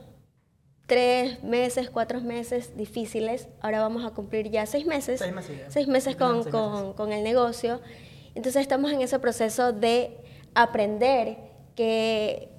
[0.87, 3.49] tres meses, cuatro meses difíciles.
[3.61, 5.19] Ahora vamos a cumplir ya seis meses.
[5.19, 5.61] Seis meses.
[5.69, 7.81] Seis meses con, con, con, el negocio.
[8.35, 10.17] Entonces estamos en ese proceso de
[10.55, 11.39] aprender
[11.75, 12.51] qué,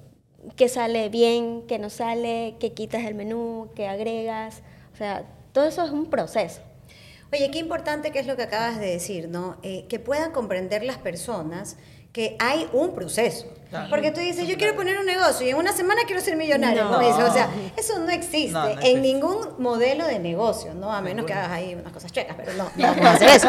[0.56, 4.62] qué sale bien, qué no sale, qué quitas del menú, qué agregas.
[4.92, 6.60] O sea, todo eso es un proceso.
[7.32, 9.58] Oye, qué importante que es lo que acabas de decir, ¿no?
[9.62, 11.76] Eh, que puedan comprender las personas
[12.12, 13.46] que hay un proceso.
[13.90, 16.84] Porque tú dices, yo quiero poner un negocio y en una semana quiero ser millonario.
[16.84, 16.98] No.
[16.98, 20.90] O sea, eso no existe en ningún modelo de negocio, ¿no?
[20.90, 23.48] A menos que hagas ahí unas cosas checas, pero no, no vamos a hacer eso.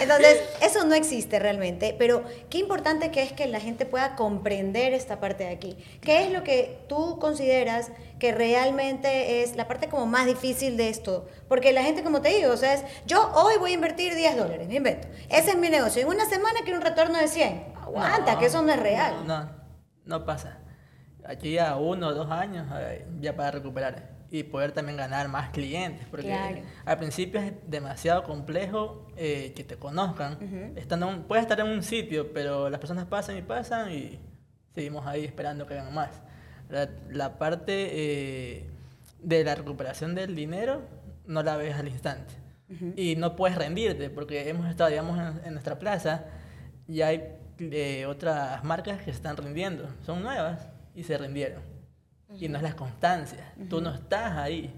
[0.00, 1.96] Entonces, eso no existe realmente.
[1.98, 5.76] Pero qué importante que es que la gente pueda comprender esta parte de aquí.
[6.00, 7.90] ¿Qué es lo que tú consideras
[8.20, 11.26] que realmente es la parte como más difícil de esto?
[11.48, 14.36] Porque la gente, como te digo, o sea, es, yo hoy voy a invertir 10
[14.36, 15.08] dólares, me invento.
[15.28, 16.02] Ese es mi negocio.
[16.02, 19.26] En una semana quiero un retorno de 100 aguanta, que eso no es real.
[19.26, 19.48] No,
[20.04, 20.58] no pasa.
[21.24, 25.50] Aquí a uno o dos años eh, ya para recuperar y poder también ganar más
[25.50, 30.74] clientes, porque al principio es demasiado complejo eh, que te conozcan.
[30.76, 34.18] Estando puedes estar en un sitio, pero las personas pasan y pasan y
[34.74, 36.10] seguimos ahí esperando que hagan más.
[36.68, 38.70] La, parte eh,
[39.22, 40.82] de la recuperación del dinero
[41.24, 42.34] no la ves al instante.
[42.96, 46.24] Y no puedes rendirte, porque hemos estado, digamos, en, en nuestra plaza
[46.88, 49.88] y hay de otras marcas que se están rindiendo.
[50.04, 51.62] Son nuevas y se rindieron.
[52.38, 53.52] Y no es la constancia.
[53.68, 54.74] Tú no estás ahí.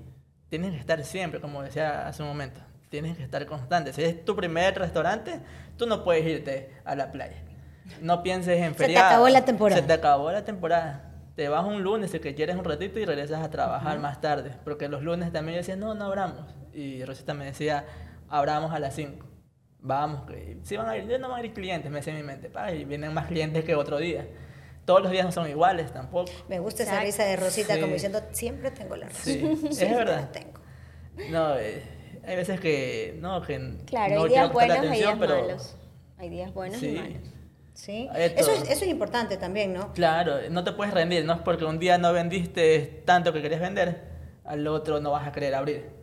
[0.49, 2.61] Tienes que estar siempre, como decía hace un momento.
[2.91, 3.93] Tienes que estar constante.
[3.93, 5.41] Si es tu primer restaurante,
[5.77, 7.37] tú no puedes irte a la playa.
[8.01, 9.05] No pienses en feriado.
[9.05, 9.81] Se te acabó la temporada.
[9.81, 11.05] Se te acabó la temporada.
[11.37, 14.53] Te vas un lunes si que quieres un ratito y regresas a trabajar más tarde.
[14.65, 16.45] Porque los lunes también yo decía, no, no abramos.
[16.73, 17.85] Y Rosita me decía,
[18.29, 19.29] abramos a las 5
[19.81, 20.23] vamos,
[20.63, 22.85] si van a ir, no van a ir clientes, me decía en mi mente, y
[22.85, 24.27] vienen más clientes que otro día.
[24.85, 26.33] Todos los días no son iguales tampoco.
[26.49, 29.59] Me gusta esa risa de Rosita como diciendo, siempre tengo la razón.
[29.71, 30.31] Sí, es verdad.
[30.31, 30.59] Tengo.
[31.31, 31.83] No, eh,
[32.27, 35.41] hay veces que, no, que claro, no hay días buenos, hay días pero...
[35.43, 35.77] malos.
[36.17, 37.19] Hay días buenos y malos.
[37.75, 39.93] Sí, eso es, eso es importante también, ¿no?
[39.93, 43.61] Claro, no te puedes rendir, no es porque un día no vendiste tanto que querías
[43.61, 44.03] vender,
[44.45, 45.98] al otro no vas a querer abrir.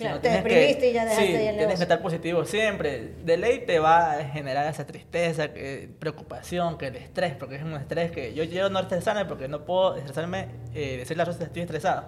[0.00, 3.14] Claro, te deprimiste y ya dejaste sí, el tienes que estar positivo siempre.
[3.22, 7.62] De ley te va a generar esa tristeza, que, preocupación, que el estrés, porque es
[7.62, 11.44] un estrés que yo quiero no estresarme porque no puedo estresarme, eh, decirle a Rosa
[11.44, 12.04] estoy estresado.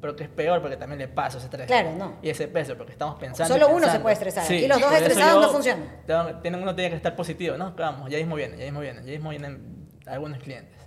[0.00, 1.66] Pero que es peor porque también le paso ese estrés.
[1.66, 2.16] Claro, no.
[2.22, 3.54] Y ese peso, porque estamos pensando.
[3.54, 4.44] Solo uno se puede estresar.
[4.44, 6.60] Sí, Aquí los dos estresados no funcionan.
[6.60, 7.72] uno tiene que estar positivo, ¿no?
[7.76, 10.81] Vamos, ya mismo viene, ya mismo viene, ya mismo vienen algunos clientes.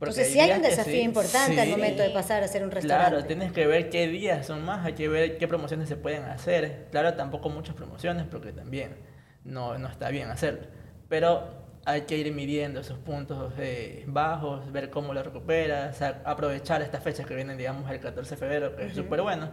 [0.00, 3.10] Entonces sí hay un desafío importante al momento de pasar a ser un restaurante.
[3.10, 6.24] Claro, tienes que ver qué días son más, hay que ver qué promociones se pueden
[6.24, 6.88] hacer.
[6.90, 8.96] Claro, tampoco muchas promociones porque también
[9.44, 10.66] no, no está bien hacerlo.
[11.08, 11.44] Pero
[11.84, 17.26] hay que ir midiendo esos puntos eh, bajos, ver cómo lo recuperas, aprovechar estas fechas
[17.26, 19.50] que vienen, digamos, el 14 de febrero, que es súper bueno.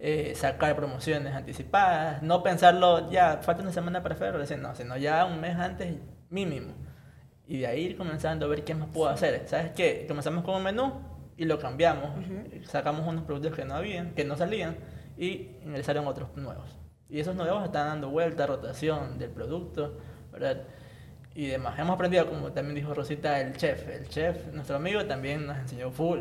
[0.00, 5.24] Eh, sacar promociones anticipadas, no pensarlo ya, falta una semana para febrero, no, sino ya
[5.24, 5.96] un mes antes
[6.30, 6.87] mínimo
[7.48, 9.42] y de ahí ir comenzando a ver qué más puedo hacer.
[9.46, 10.04] ¿Sabes qué?
[10.06, 10.92] Comenzamos con un menú
[11.36, 12.10] y lo cambiamos.
[12.66, 14.76] Sacamos unos productos que no habían, que no salían
[15.16, 16.76] y ingresaron otros nuevos.
[17.08, 19.96] Y esos nuevos están dando vuelta, rotación del producto,
[20.30, 20.64] ¿verdad?
[21.34, 21.78] Y demás.
[21.78, 23.88] Hemos aprendido, como también dijo Rosita, el chef.
[23.88, 26.20] El chef, nuestro amigo, también nos enseñó full.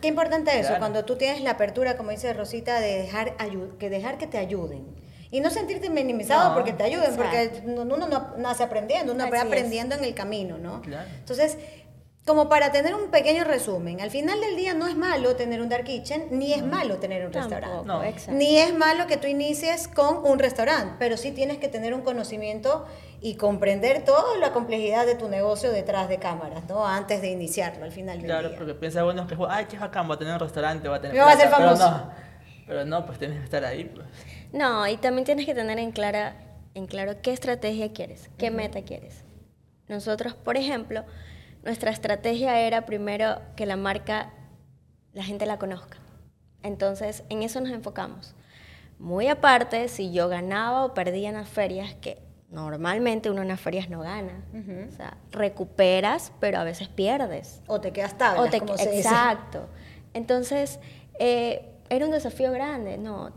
[0.00, 3.36] Qué importante eso, cuando tú tienes la apertura, como dice Rosita, de dejar,
[3.78, 4.86] que dejar que te ayuden
[5.30, 9.94] y no sentirte minimizado porque te ayuden, porque uno no nace aprendiendo, uno va aprendiendo
[9.94, 10.82] en el camino, ¿no?
[11.20, 11.56] Entonces,
[12.26, 15.68] como para tener un pequeño resumen, al final del día no es malo tener un
[15.68, 17.86] dark kitchen, ni es malo tener un Tampoco, restaurante.
[17.88, 18.04] No.
[18.04, 18.32] exacto.
[18.32, 22.02] Ni es malo que tú inicies con un restaurante, pero sí tienes que tener un
[22.02, 22.84] conocimiento
[23.22, 26.86] y comprender toda la complejidad de tu negocio detrás de cámaras, ¿no?
[26.86, 28.58] Antes de iniciarlo, al final del Claro, día.
[28.58, 31.16] porque piensa bueno que, ay, qué bacán, va a tener un restaurante, va a tener.
[31.16, 31.96] Me va a hacer plata", pero famoso.
[32.04, 32.10] no,
[32.66, 34.06] pero no, pues tienes que estar ahí, pues.
[34.52, 36.36] No, y también tienes que tener en, clara,
[36.74, 39.24] en claro qué estrategia quieres, qué meta quieres.
[39.88, 41.04] Nosotros, por ejemplo,
[41.64, 44.30] nuestra estrategia era primero que la marca,
[45.12, 45.98] la gente la conozca.
[46.62, 48.34] Entonces, en eso nos enfocamos.
[48.98, 52.18] Muy aparte, si yo ganaba o perdía en las ferias, que
[52.50, 54.44] normalmente uno en las ferias no gana.
[54.88, 57.62] O sea, recuperas, pero a veces pierdes.
[57.66, 59.00] O te quedas tablas, O te- como se dice.
[59.08, 59.68] exacto.
[60.12, 60.80] Entonces,
[61.18, 62.98] eh, era un desafío grande.
[62.98, 63.32] No,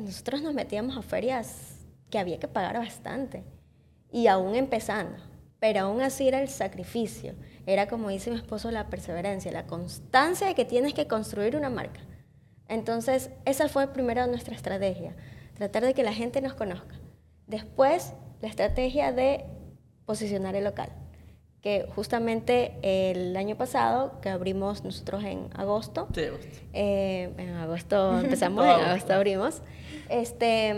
[0.00, 1.76] nosotros nos metíamos a ferias
[2.10, 3.44] que había que pagar bastante.
[4.10, 5.16] Y aún empezando.
[5.60, 7.34] Pero aún así era el sacrificio.
[7.66, 11.70] Era como dice mi esposo, la perseverancia, la constancia de que tienes que construir una
[11.70, 12.00] marca.
[12.68, 15.16] Entonces, esa fue primero nuestra estrategia.
[15.54, 17.00] Tratar de que la gente nos conozca.
[17.46, 19.44] Después, la estrategia de
[20.04, 20.90] posicionar el local
[21.62, 26.62] que justamente el año pasado, que abrimos nosotros en agosto, Sí, pues.
[26.72, 28.90] eh, en agosto empezamos, en agosto.
[28.90, 29.62] agosto abrimos,
[30.08, 30.68] este,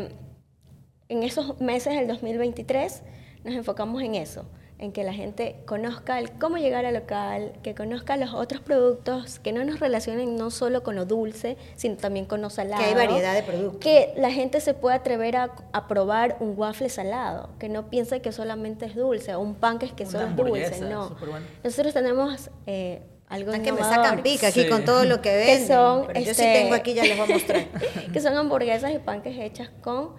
[1.08, 3.02] en esos meses del 2023
[3.44, 4.44] nos enfocamos en eso,
[4.82, 9.38] en que la gente conozca el cómo llegar al local, que conozca los otros productos,
[9.38, 12.80] que no nos relacionen no solo con lo dulce, sino también con lo salado.
[12.82, 13.78] Que hay variedad de productos.
[13.80, 18.22] Que la gente se pueda atrever a, a probar un waffle salado, que no piense
[18.22, 21.14] que solamente es dulce, o un pan que es que Una solo es dulce, no.
[21.62, 24.68] Nosotros tenemos eh, algo que me sacan pica aquí Sí.
[24.70, 25.66] con todo lo que Que ven.
[25.66, 27.64] son, pero yo sí este, tengo aquí, ya les voy a mostrar.
[28.14, 30.14] que son hamburguesas y panques hechas con,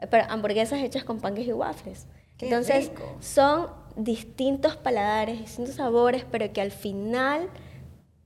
[0.00, 2.06] eh, pero hamburguesas hechas con panques y waffles.
[2.38, 3.16] Qué Entonces, rico.
[3.20, 7.48] son distintos paladares, distintos sabores, pero que al final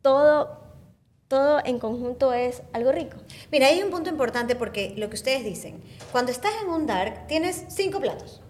[0.02, 0.60] todo,
[1.28, 3.16] todo en conjunto es algo rico.
[3.52, 7.26] Mira, hay un punto importante porque lo que ustedes dicen, cuando estás en un dark
[7.26, 8.40] tienes cinco platos,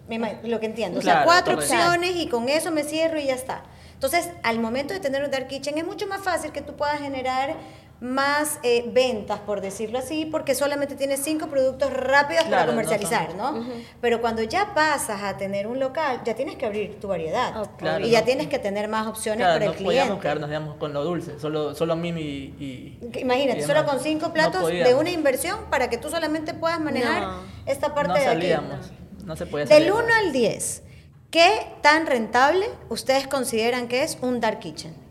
[0.43, 3.63] lo que entiendo, o sea, cuatro opciones y con eso me cierro y ya está.
[3.93, 6.99] Entonces, al momento de tener un dark kitchen es mucho más fácil que tú puedas
[7.01, 7.57] generar
[8.01, 13.35] más eh, ventas, por decirlo así, porque solamente tienes cinco productos rápidos para no comercializar,
[13.35, 13.65] ¿no?
[13.99, 17.67] Pero cuando ya pasas a tener un local, ya tienes que abrir tu variedad Oh,
[17.77, 18.25] Claro, y ya no.
[18.25, 20.21] tienes que tener más opciones Claro, para el no podíamos cliente.
[20.21, 22.97] quedarnos, digamos, con lo dulce, solo, solo mimi y...
[23.13, 26.53] y- Imagínate, y solo con cinco No platos de una inversión para que tú solamente
[26.53, 27.33] puedas manejar No.
[27.65, 28.65] esta parte no de aquí.
[29.25, 29.91] no se podía Del salir.
[29.93, 30.83] 1 al 10,
[31.31, 35.08] ¿qué tan rentable ustedes consideran que es un dark kitchen?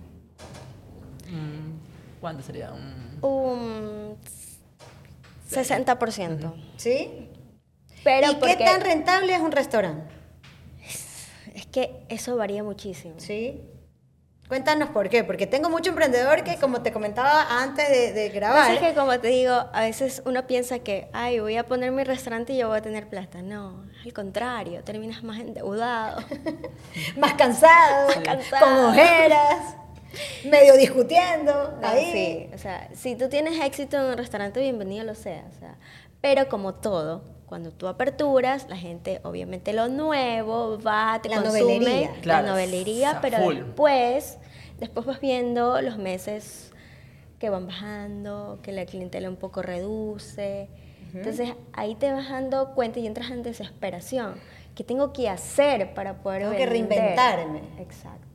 [2.20, 2.72] ¿Cuánto sería?
[2.72, 4.16] Un- Un
[5.50, 6.52] 60%.
[6.76, 7.28] ¿Sí?
[8.04, 10.12] Pero ¿Y qué tan rentable es un restaurante?
[11.54, 13.14] es que eso varía muchísimo.
[13.18, 13.60] ¿Sí?
[14.46, 18.68] Cuéntanos por qué, porque tengo mucho emprendedor que, como te comentaba antes de, de grabar,
[18.76, 22.02] Pasa que como te digo, a veces uno piensa que, ay, voy a poner mi
[22.02, 23.42] restaurante y yo voy a tener plata.
[23.42, 26.22] No, al contrario, terminas más endeudado.
[27.18, 28.64] más cansado, cansado.
[28.64, 29.76] con ojeras,
[30.44, 32.10] medio discutiendo, No, ahí.
[32.12, 35.76] sí, o sea, si tú tienes éxito en un restaurante, bienvenido lo sea, o sea,
[36.20, 41.60] pero como todo, cuando tú aperturas, la gente, obviamente lo nuevo va, te La consume
[41.62, 42.10] novelería.
[42.20, 43.56] Claro, la novelería, pero full.
[43.56, 44.38] después,
[44.78, 46.72] después vas viendo los meses
[47.38, 50.68] que van bajando, que la clientela un poco reduce.
[51.14, 54.34] Entonces ahí te vas dando cuenta y entras en desesperación.
[54.74, 57.62] ¿Qué tengo que hacer para poder Tengo que reinventarme.
[57.78, 58.27] Exacto.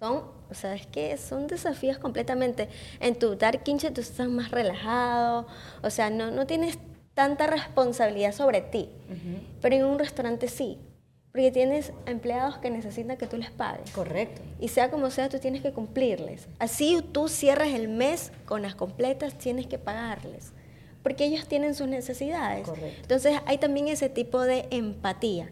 [0.00, 2.68] Son, o sea, es que son desafíos completamente.
[3.00, 5.46] En tu dark kitchen tú estás más relajado,
[5.82, 6.78] o sea, no, no tienes
[7.12, 8.88] tanta responsabilidad sobre ti.
[9.60, 10.78] Pero en un restaurante sí,
[11.32, 13.90] porque tienes empleados que necesitan que tú les pagues.
[13.90, 14.40] Correcto.
[14.58, 16.48] Y sea como sea, tú tienes que cumplirles.
[16.58, 20.52] Así tú cierras el mes con las completas, tienes que pagarles.
[21.02, 22.66] Porque ellos tienen sus necesidades.
[22.66, 23.02] Correcto.
[23.02, 25.50] Entonces hay también ese tipo de empatía.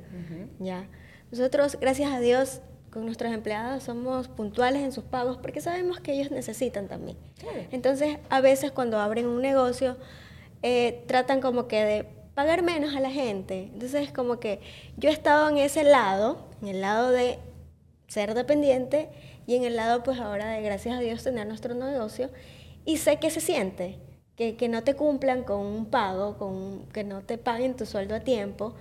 [0.58, 0.88] ¿ya?
[1.30, 2.60] Nosotros, gracias a Dios,
[2.92, 7.16] con nuestros empleados somos puntuales en sus pagos porque sabemos que ellos necesitan también.
[7.70, 9.96] Entonces, a veces cuando abren un negocio,
[10.62, 13.70] eh, tratan como que de pagar menos a la gente.
[13.72, 14.60] Entonces, es como que
[14.96, 17.38] yo he estado en ese lado, en el lado de
[18.06, 19.08] ser dependiente
[19.46, 22.30] y en el lado, pues ahora de, gracias a Dios, tener nuestro negocio.
[22.84, 23.98] Y sé que se siente,
[24.36, 27.84] que, que no te cumplan con un pago, con un- que no te paguen tu
[27.86, 28.74] sueldo a tiempo.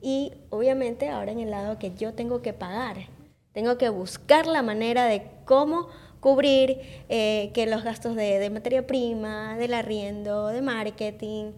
[0.00, 2.96] Y obviamente ahora en el lado que yo tengo que pagar.
[3.52, 5.88] Tengo que buscar la manera de cómo
[6.20, 11.52] cubrir eh, que los gastos de, de materia prima, del arriendo, de marketing,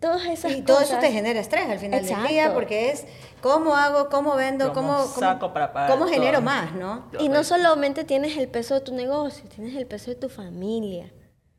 [0.00, 3.06] Todas esas Y todo eso cosas- te genera estrés al final del día porque es
[3.40, 6.42] cómo hago, cómo vendo, ¿Cómo cómo, cómo, saco para pagar cómo genero todo?
[6.42, 7.06] más, ¿no?
[7.18, 11.10] Y no solamente tienes el peso de tu negocio, tienes el peso de tu familia.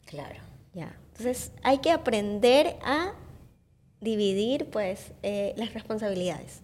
[0.06, 0.36] Claro.
[0.74, 0.96] Ya.
[1.08, 3.14] Entonces hay que aprender a
[4.00, 6.62] dividir pues eh, las responsabilidades.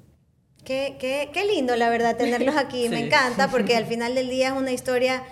[0.63, 2.87] Qué, qué, qué lindo, la verdad, tenerlos aquí.
[2.89, 3.03] Me Sí.
[3.03, 5.23] encanta porque al final del día es una historia,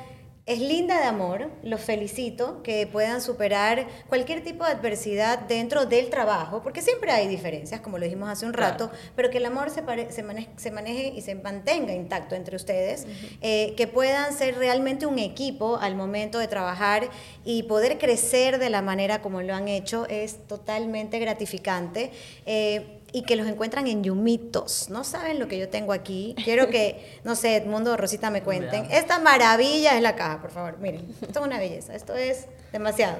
[0.48, 1.52] es linda de amor.
[1.62, 7.28] Los felicito que puedan superar cualquier tipo de adversidad dentro del trabajo, porque siempre hay
[7.28, 8.72] diferencias, como lo dijimos hace un Claro.
[8.72, 12.34] rato, pero que el amor se, pare- se, maneje, se maneje y se mantenga intacto
[12.34, 13.06] entre ustedes,
[13.42, 17.08] eh, que puedan ser realmente un equipo al momento de trabajar
[17.46, 22.10] y poder crecer de la manera como lo han hecho es totalmente gratificante.
[22.48, 24.90] Eh, y que los encuentran en Yumitos.
[24.90, 26.36] No saben lo que yo tengo aquí.
[26.44, 28.86] Quiero que, no sé, Edmundo o Rosita me cuenten.
[28.92, 30.78] Esta maravilla es la caja, por favor.
[30.80, 31.96] Miren, esto es una belleza.
[31.96, 33.18] Esto es demasiado.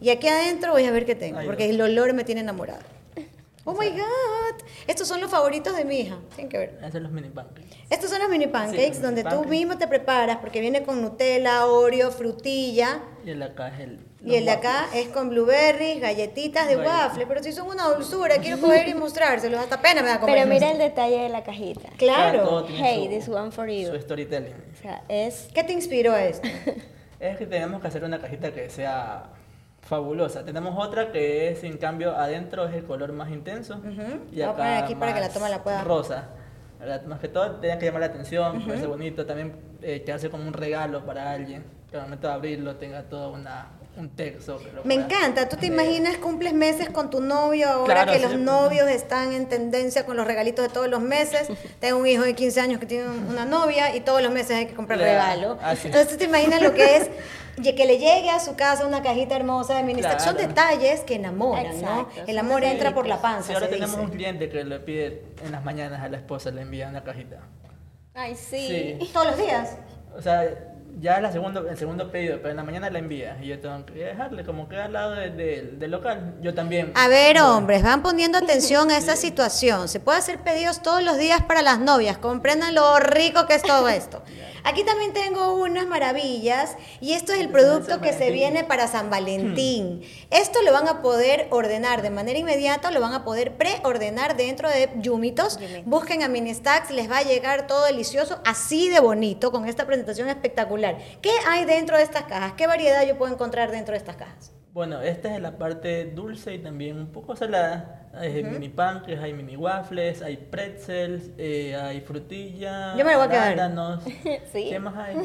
[0.00, 2.82] Y aquí adentro voy a ver qué tengo, porque el olor me tiene enamorada.
[3.68, 4.62] Oh my God.
[4.86, 6.16] Estos son los favoritos de mi hija.
[6.36, 6.78] Tienen que ver.
[6.78, 7.76] Esos son los mini pancakes.
[7.90, 9.50] Estos son los mini pancakes Sí, donde tú pancakes.
[9.50, 13.00] mismo te preparas porque viene con Nutella, Oreo, frutilla.
[13.24, 13.98] Y el de acá es el.
[14.24, 15.06] Y el de acá waffles.
[15.06, 19.60] es con blueberries, galletitas de waffle, pero si son una dulzura, quiero coger y mostrárselos,
[19.60, 20.36] hasta pena me da comer.
[20.36, 21.88] Pero mira el detalle de la cajita.
[21.96, 22.64] Claro.
[22.64, 23.88] tiene Hey, su- this one for you.
[23.88, 24.54] Su storytelling.
[24.78, 26.48] O sea, es ¿Qué te inspiró a esto?
[27.18, 29.30] Es que tenemos que hacer una cajita que sea
[29.86, 30.44] fabulosa.
[30.44, 33.74] Tenemos otra que es, en cambio, adentro es el color más intenso.
[33.76, 33.90] Ujú.
[34.32, 36.24] Y Voy a acá poner aquí para que la toma la pueda- Rosa.
[36.78, 37.02] ¿verdad?
[37.04, 39.24] Más que todo, tenía que llamar la atención, puede ser bonito.
[39.24, 41.64] También eh, que hace como un regalo para alguien.
[41.90, 44.60] Que al momento de abrirlo tenga todo una, un texto.
[44.84, 48.88] Me encanta, tú te imaginas cumples meses con tu novio ahora Claro, que los novios
[48.90, 51.48] están en tendencia con los regalitos de todos los meses.
[51.80, 54.50] Tengo un hijo de 15 años que tiene un- una novia y todos los meses
[54.56, 55.58] hay que comprar Ya, regalo.
[55.62, 55.86] así.
[55.86, 57.10] Entonces tú te imaginas lo que es
[57.62, 60.18] que le llegue a su casa una cajita hermosa de ministra.
[60.18, 60.48] Son Claro.
[60.48, 62.00] detalles que enamoran, ¿no?
[62.02, 63.22] Exacto, El son amor entra por la detallitos.
[63.22, 63.46] panza.
[63.48, 64.04] Sí, ahora se tenemos dice.
[64.04, 67.38] un cliente que le pide en las mañanas a la esposa, le envía una cajita.
[68.14, 68.96] Ay, sí.
[69.00, 69.10] Sí.
[69.12, 69.76] Todos los días.
[70.16, 70.44] O sea,
[70.98, 73.36] ya es la segundo, el segundo pedido, pero en la mañana la envía.
[73.42, 76.36] Y yo tengo que dejarle, como queda al lado de- de- del local.
[76.40, 76.92] Yo también.
[76.94, 79.88] A ver, Bueno, hombres, van poniendo atención a esta situación.
[79.88, 82.16] Se puede hacer pedidos todos los días para las novias.
[82.16, 84.22] Comprendan lo rico que es todo esto.
[84.66, 89.10] Aquí también tengo unas maravillas y esto es el producto que se viene para San
[89.10, 90.02] Valentín.
[90.32, 94.68] Esto lo van a poder ordenar de manera inmediata, lo van a poder preordenar dentro
[94.68, 95.60] de Yumitos.
[95.60, 95.86] Yumitos.
[95.86, 100.28] Busquen a Ministacks, les va a llegar todo delicioso, así de bonito, con esta presentación
[100.28, 100.98] espectacular.
[101.22, 102.54] ¿Qué hay dentro de estas cajas?
[102.54, 104.50] ¿Qué variedad yo puedo encontrar dentro de estas cajas?
[104.76, 108.10] Bueno, esta es la parte dulce y también un poco salada.
[108.12, 113.28] Hay mini pancakes, hay mini waffles, hay pretzels, eh, hay frutilla, Yo me lo voy
[113.28, 113.52] a quedar.
[113.52, 114.04] arándanos.
[114.52, 114.66] Sí.
[114.68, 115.16] ¿Qué más hay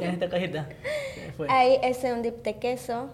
[0.00, 0.68] en esta cajita?
[1.48, 3.10] Hay ese un dip de queso.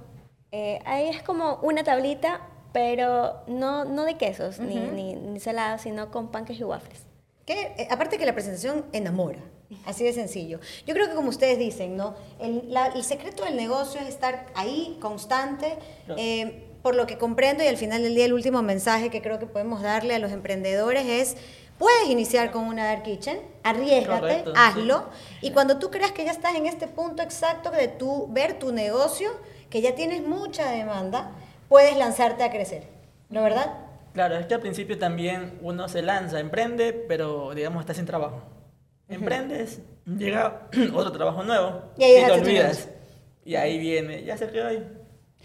[0.52, 2.42] Eh, ahí es como una tablita,
[2.74, 7.06] pero no, no de quesos ni, ni, ni salados, sino con panques y waffles.
[7.46, 9.38] Que, eh, aparte que la presentación enamora,
[9.84, 10.60] así de sencillo.
[10.86, 12.14] Yo creo que como ustedes dicen, ¿no?
[12.40, 16.20] El, la- el secreto del negocio es estar ahí, constante, Claro.
[16.20, 19.38] eh, por lo que comprendo y al final del día el último mensaje que creo
[19.40, 21.36] que podemos darle a los emprendedores es,
[21.78, 25.06] puedes iniciar con una Dark Kitchen, arriesgate, Correcto, hazlo,
[25.40, 25.48] sí.
[25.48, 28.70] y cuando tú creas que ya estás en este punto exacto de tu, ver tu
[28.72, 29.30] negocio,
[29.68, 31.32] que ya tienes mucha demanda,
[31.68, 32.84] puedes lanzarte a crecer,
[33.30, 33.74] ¿no verdad?
[34.14, 38.42] Claro, es que al principio también uno se lanza, emprende, pero digamos está sin trabajo.
[39.08, 42.88] Emprendes, llega otro trabajo nuevo Y ahí te olvidas.
[43.44, 44.84] Y ahí viene, ya se quedó ahí.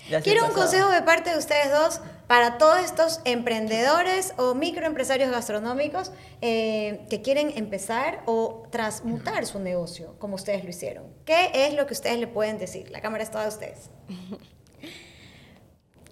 [0.10, 5.30] Ya Quiero un consejo de parte de ustedes dos para todos estos emprendedores o microempresarios
[5.30, 11.06] gastronómicos eh, que quieren empezar o transmutar su negocio como ustedes lo hicieron.
[11.26, 12.90] ¿Qué es lo que ustedes le pueden decir?
[12.90, 13.90] La cámara es toda de ustedes.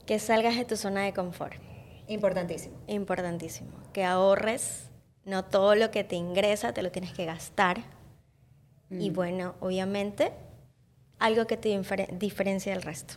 [0.06, 1.54] Que salgas de tu zona de confort.
[2.08, 2.76] Importantísimo.
[2.88, 3.70] Importantísimo.
[3.94, 4.89] Que ahorres.
[5.30, 7.78] No todo lo que te ingresa te lo tienes que gastar.
[8.90, 10.32] Y bueno, obviamente,
[11.20, 13.14] algo que te difere- diferencia del resto.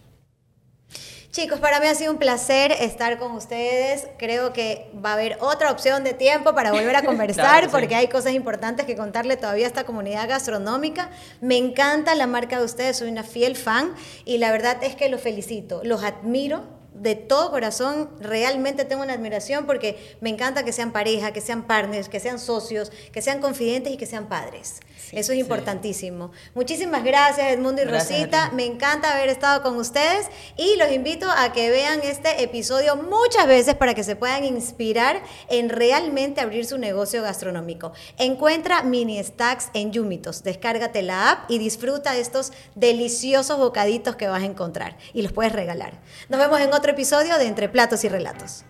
[1.31, 4.07] Chicos, para mí ha sido un placer estar con ustedes.
[4.19, 7.71] Creo que va a haber otra opción de tiempo para volver a conversar Claro que
[7.71, 7.77] sí.
[7.81, 11.11] porque hay cosas importantes que contarle todavía a esta comunidad gastronómica.
[11.41, 13.95] Me encanta la marca de ustedes, soy una fiel fan
[14.27, 16.65] y la verdad es que los felicito, los admiro.
[17.03, 21.65] De todo corazón, realmente tengo una admiración porque me encanta que sean pareja, que sean
[21.65, 24.79] partners, que sean socios, que sean confidentes y que sean padres.
[25.13, 25.41] Eso es sí.
[25.41, 26.33] importantísimo.
[26.55, 28.51] Muchísimas gracias, Edmundo y Gracias Rosita.
[28.55, 33.47] Me encanta haber estado con ustedes y los invito a que vean este episodio muchas
[33.47, 37.93] veces para que se puedan inspirar en realmente abrir su negocio gastronómico.
[38.19, 44.43] Encuentra mini stacks en Yumitos, descárgate la app y disfruta estos deliciosos bocaditos que vas
[44.43, 46.01] a encontrar y los puedes regalar.
[46.29, 48.65] Nos vemos en otro episodio de Entre Platos y Relatos.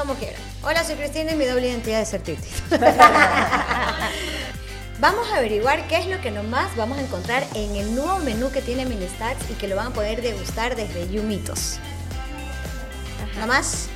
[0.00, 0.40] Como quieran.
[0.62, 2.48] Hola, soy Cristina y mi doble identidad es ser Titi.
[4.98, 8.50] Vamos a averiguar qué es lo que nomás vamos a encontrar en el nuevo menú
[8.50, 11.78] que tiene Ministacks y que lo van a poder degustar desde Yumitos.
[13.38, 13.88] ¿Nomás?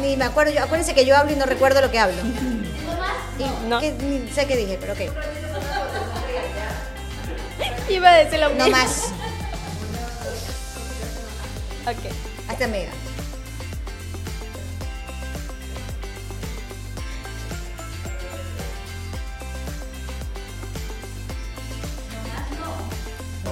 [0.00, 0.62] Ni me acuerdo yo.
[0.62, 2.20] Acuérdense que yo hablo y no recuerdo lo que hablo.
[3.38, 3.80] Y No.
[3.80, 5.00] que ni sé qué dije, pero ok.
[7.88, 8.64] Iba a decir lo mismo.
[8.66, 9.06] No más.
[11.86, 12.12] Ok.
[12.48, 12.90] Hasta amiga.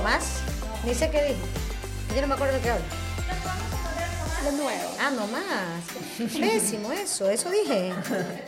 [0.02, 0.40] Más?
[0.84, 1.40] Ni sé qué dije.
[2.14, 2.84] Yo no me acuerdo de qué hablo.
[4.44, 4.94] Lo nuevo.
[5.00, 5.82] Ah, no más.
[6.32, 7.92] Pésimo eso, eso dije.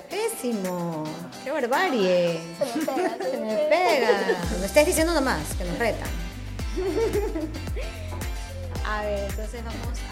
[0.08, 1.04] Pésimo.
[1.44, 2.40] Qué barbarie.
[2.58, 4.38] Se me pega.
[4.58, 6.08] No estés diciendo nomás, que nos retan.
[8.86, 10.09] A ver, entonces vamos a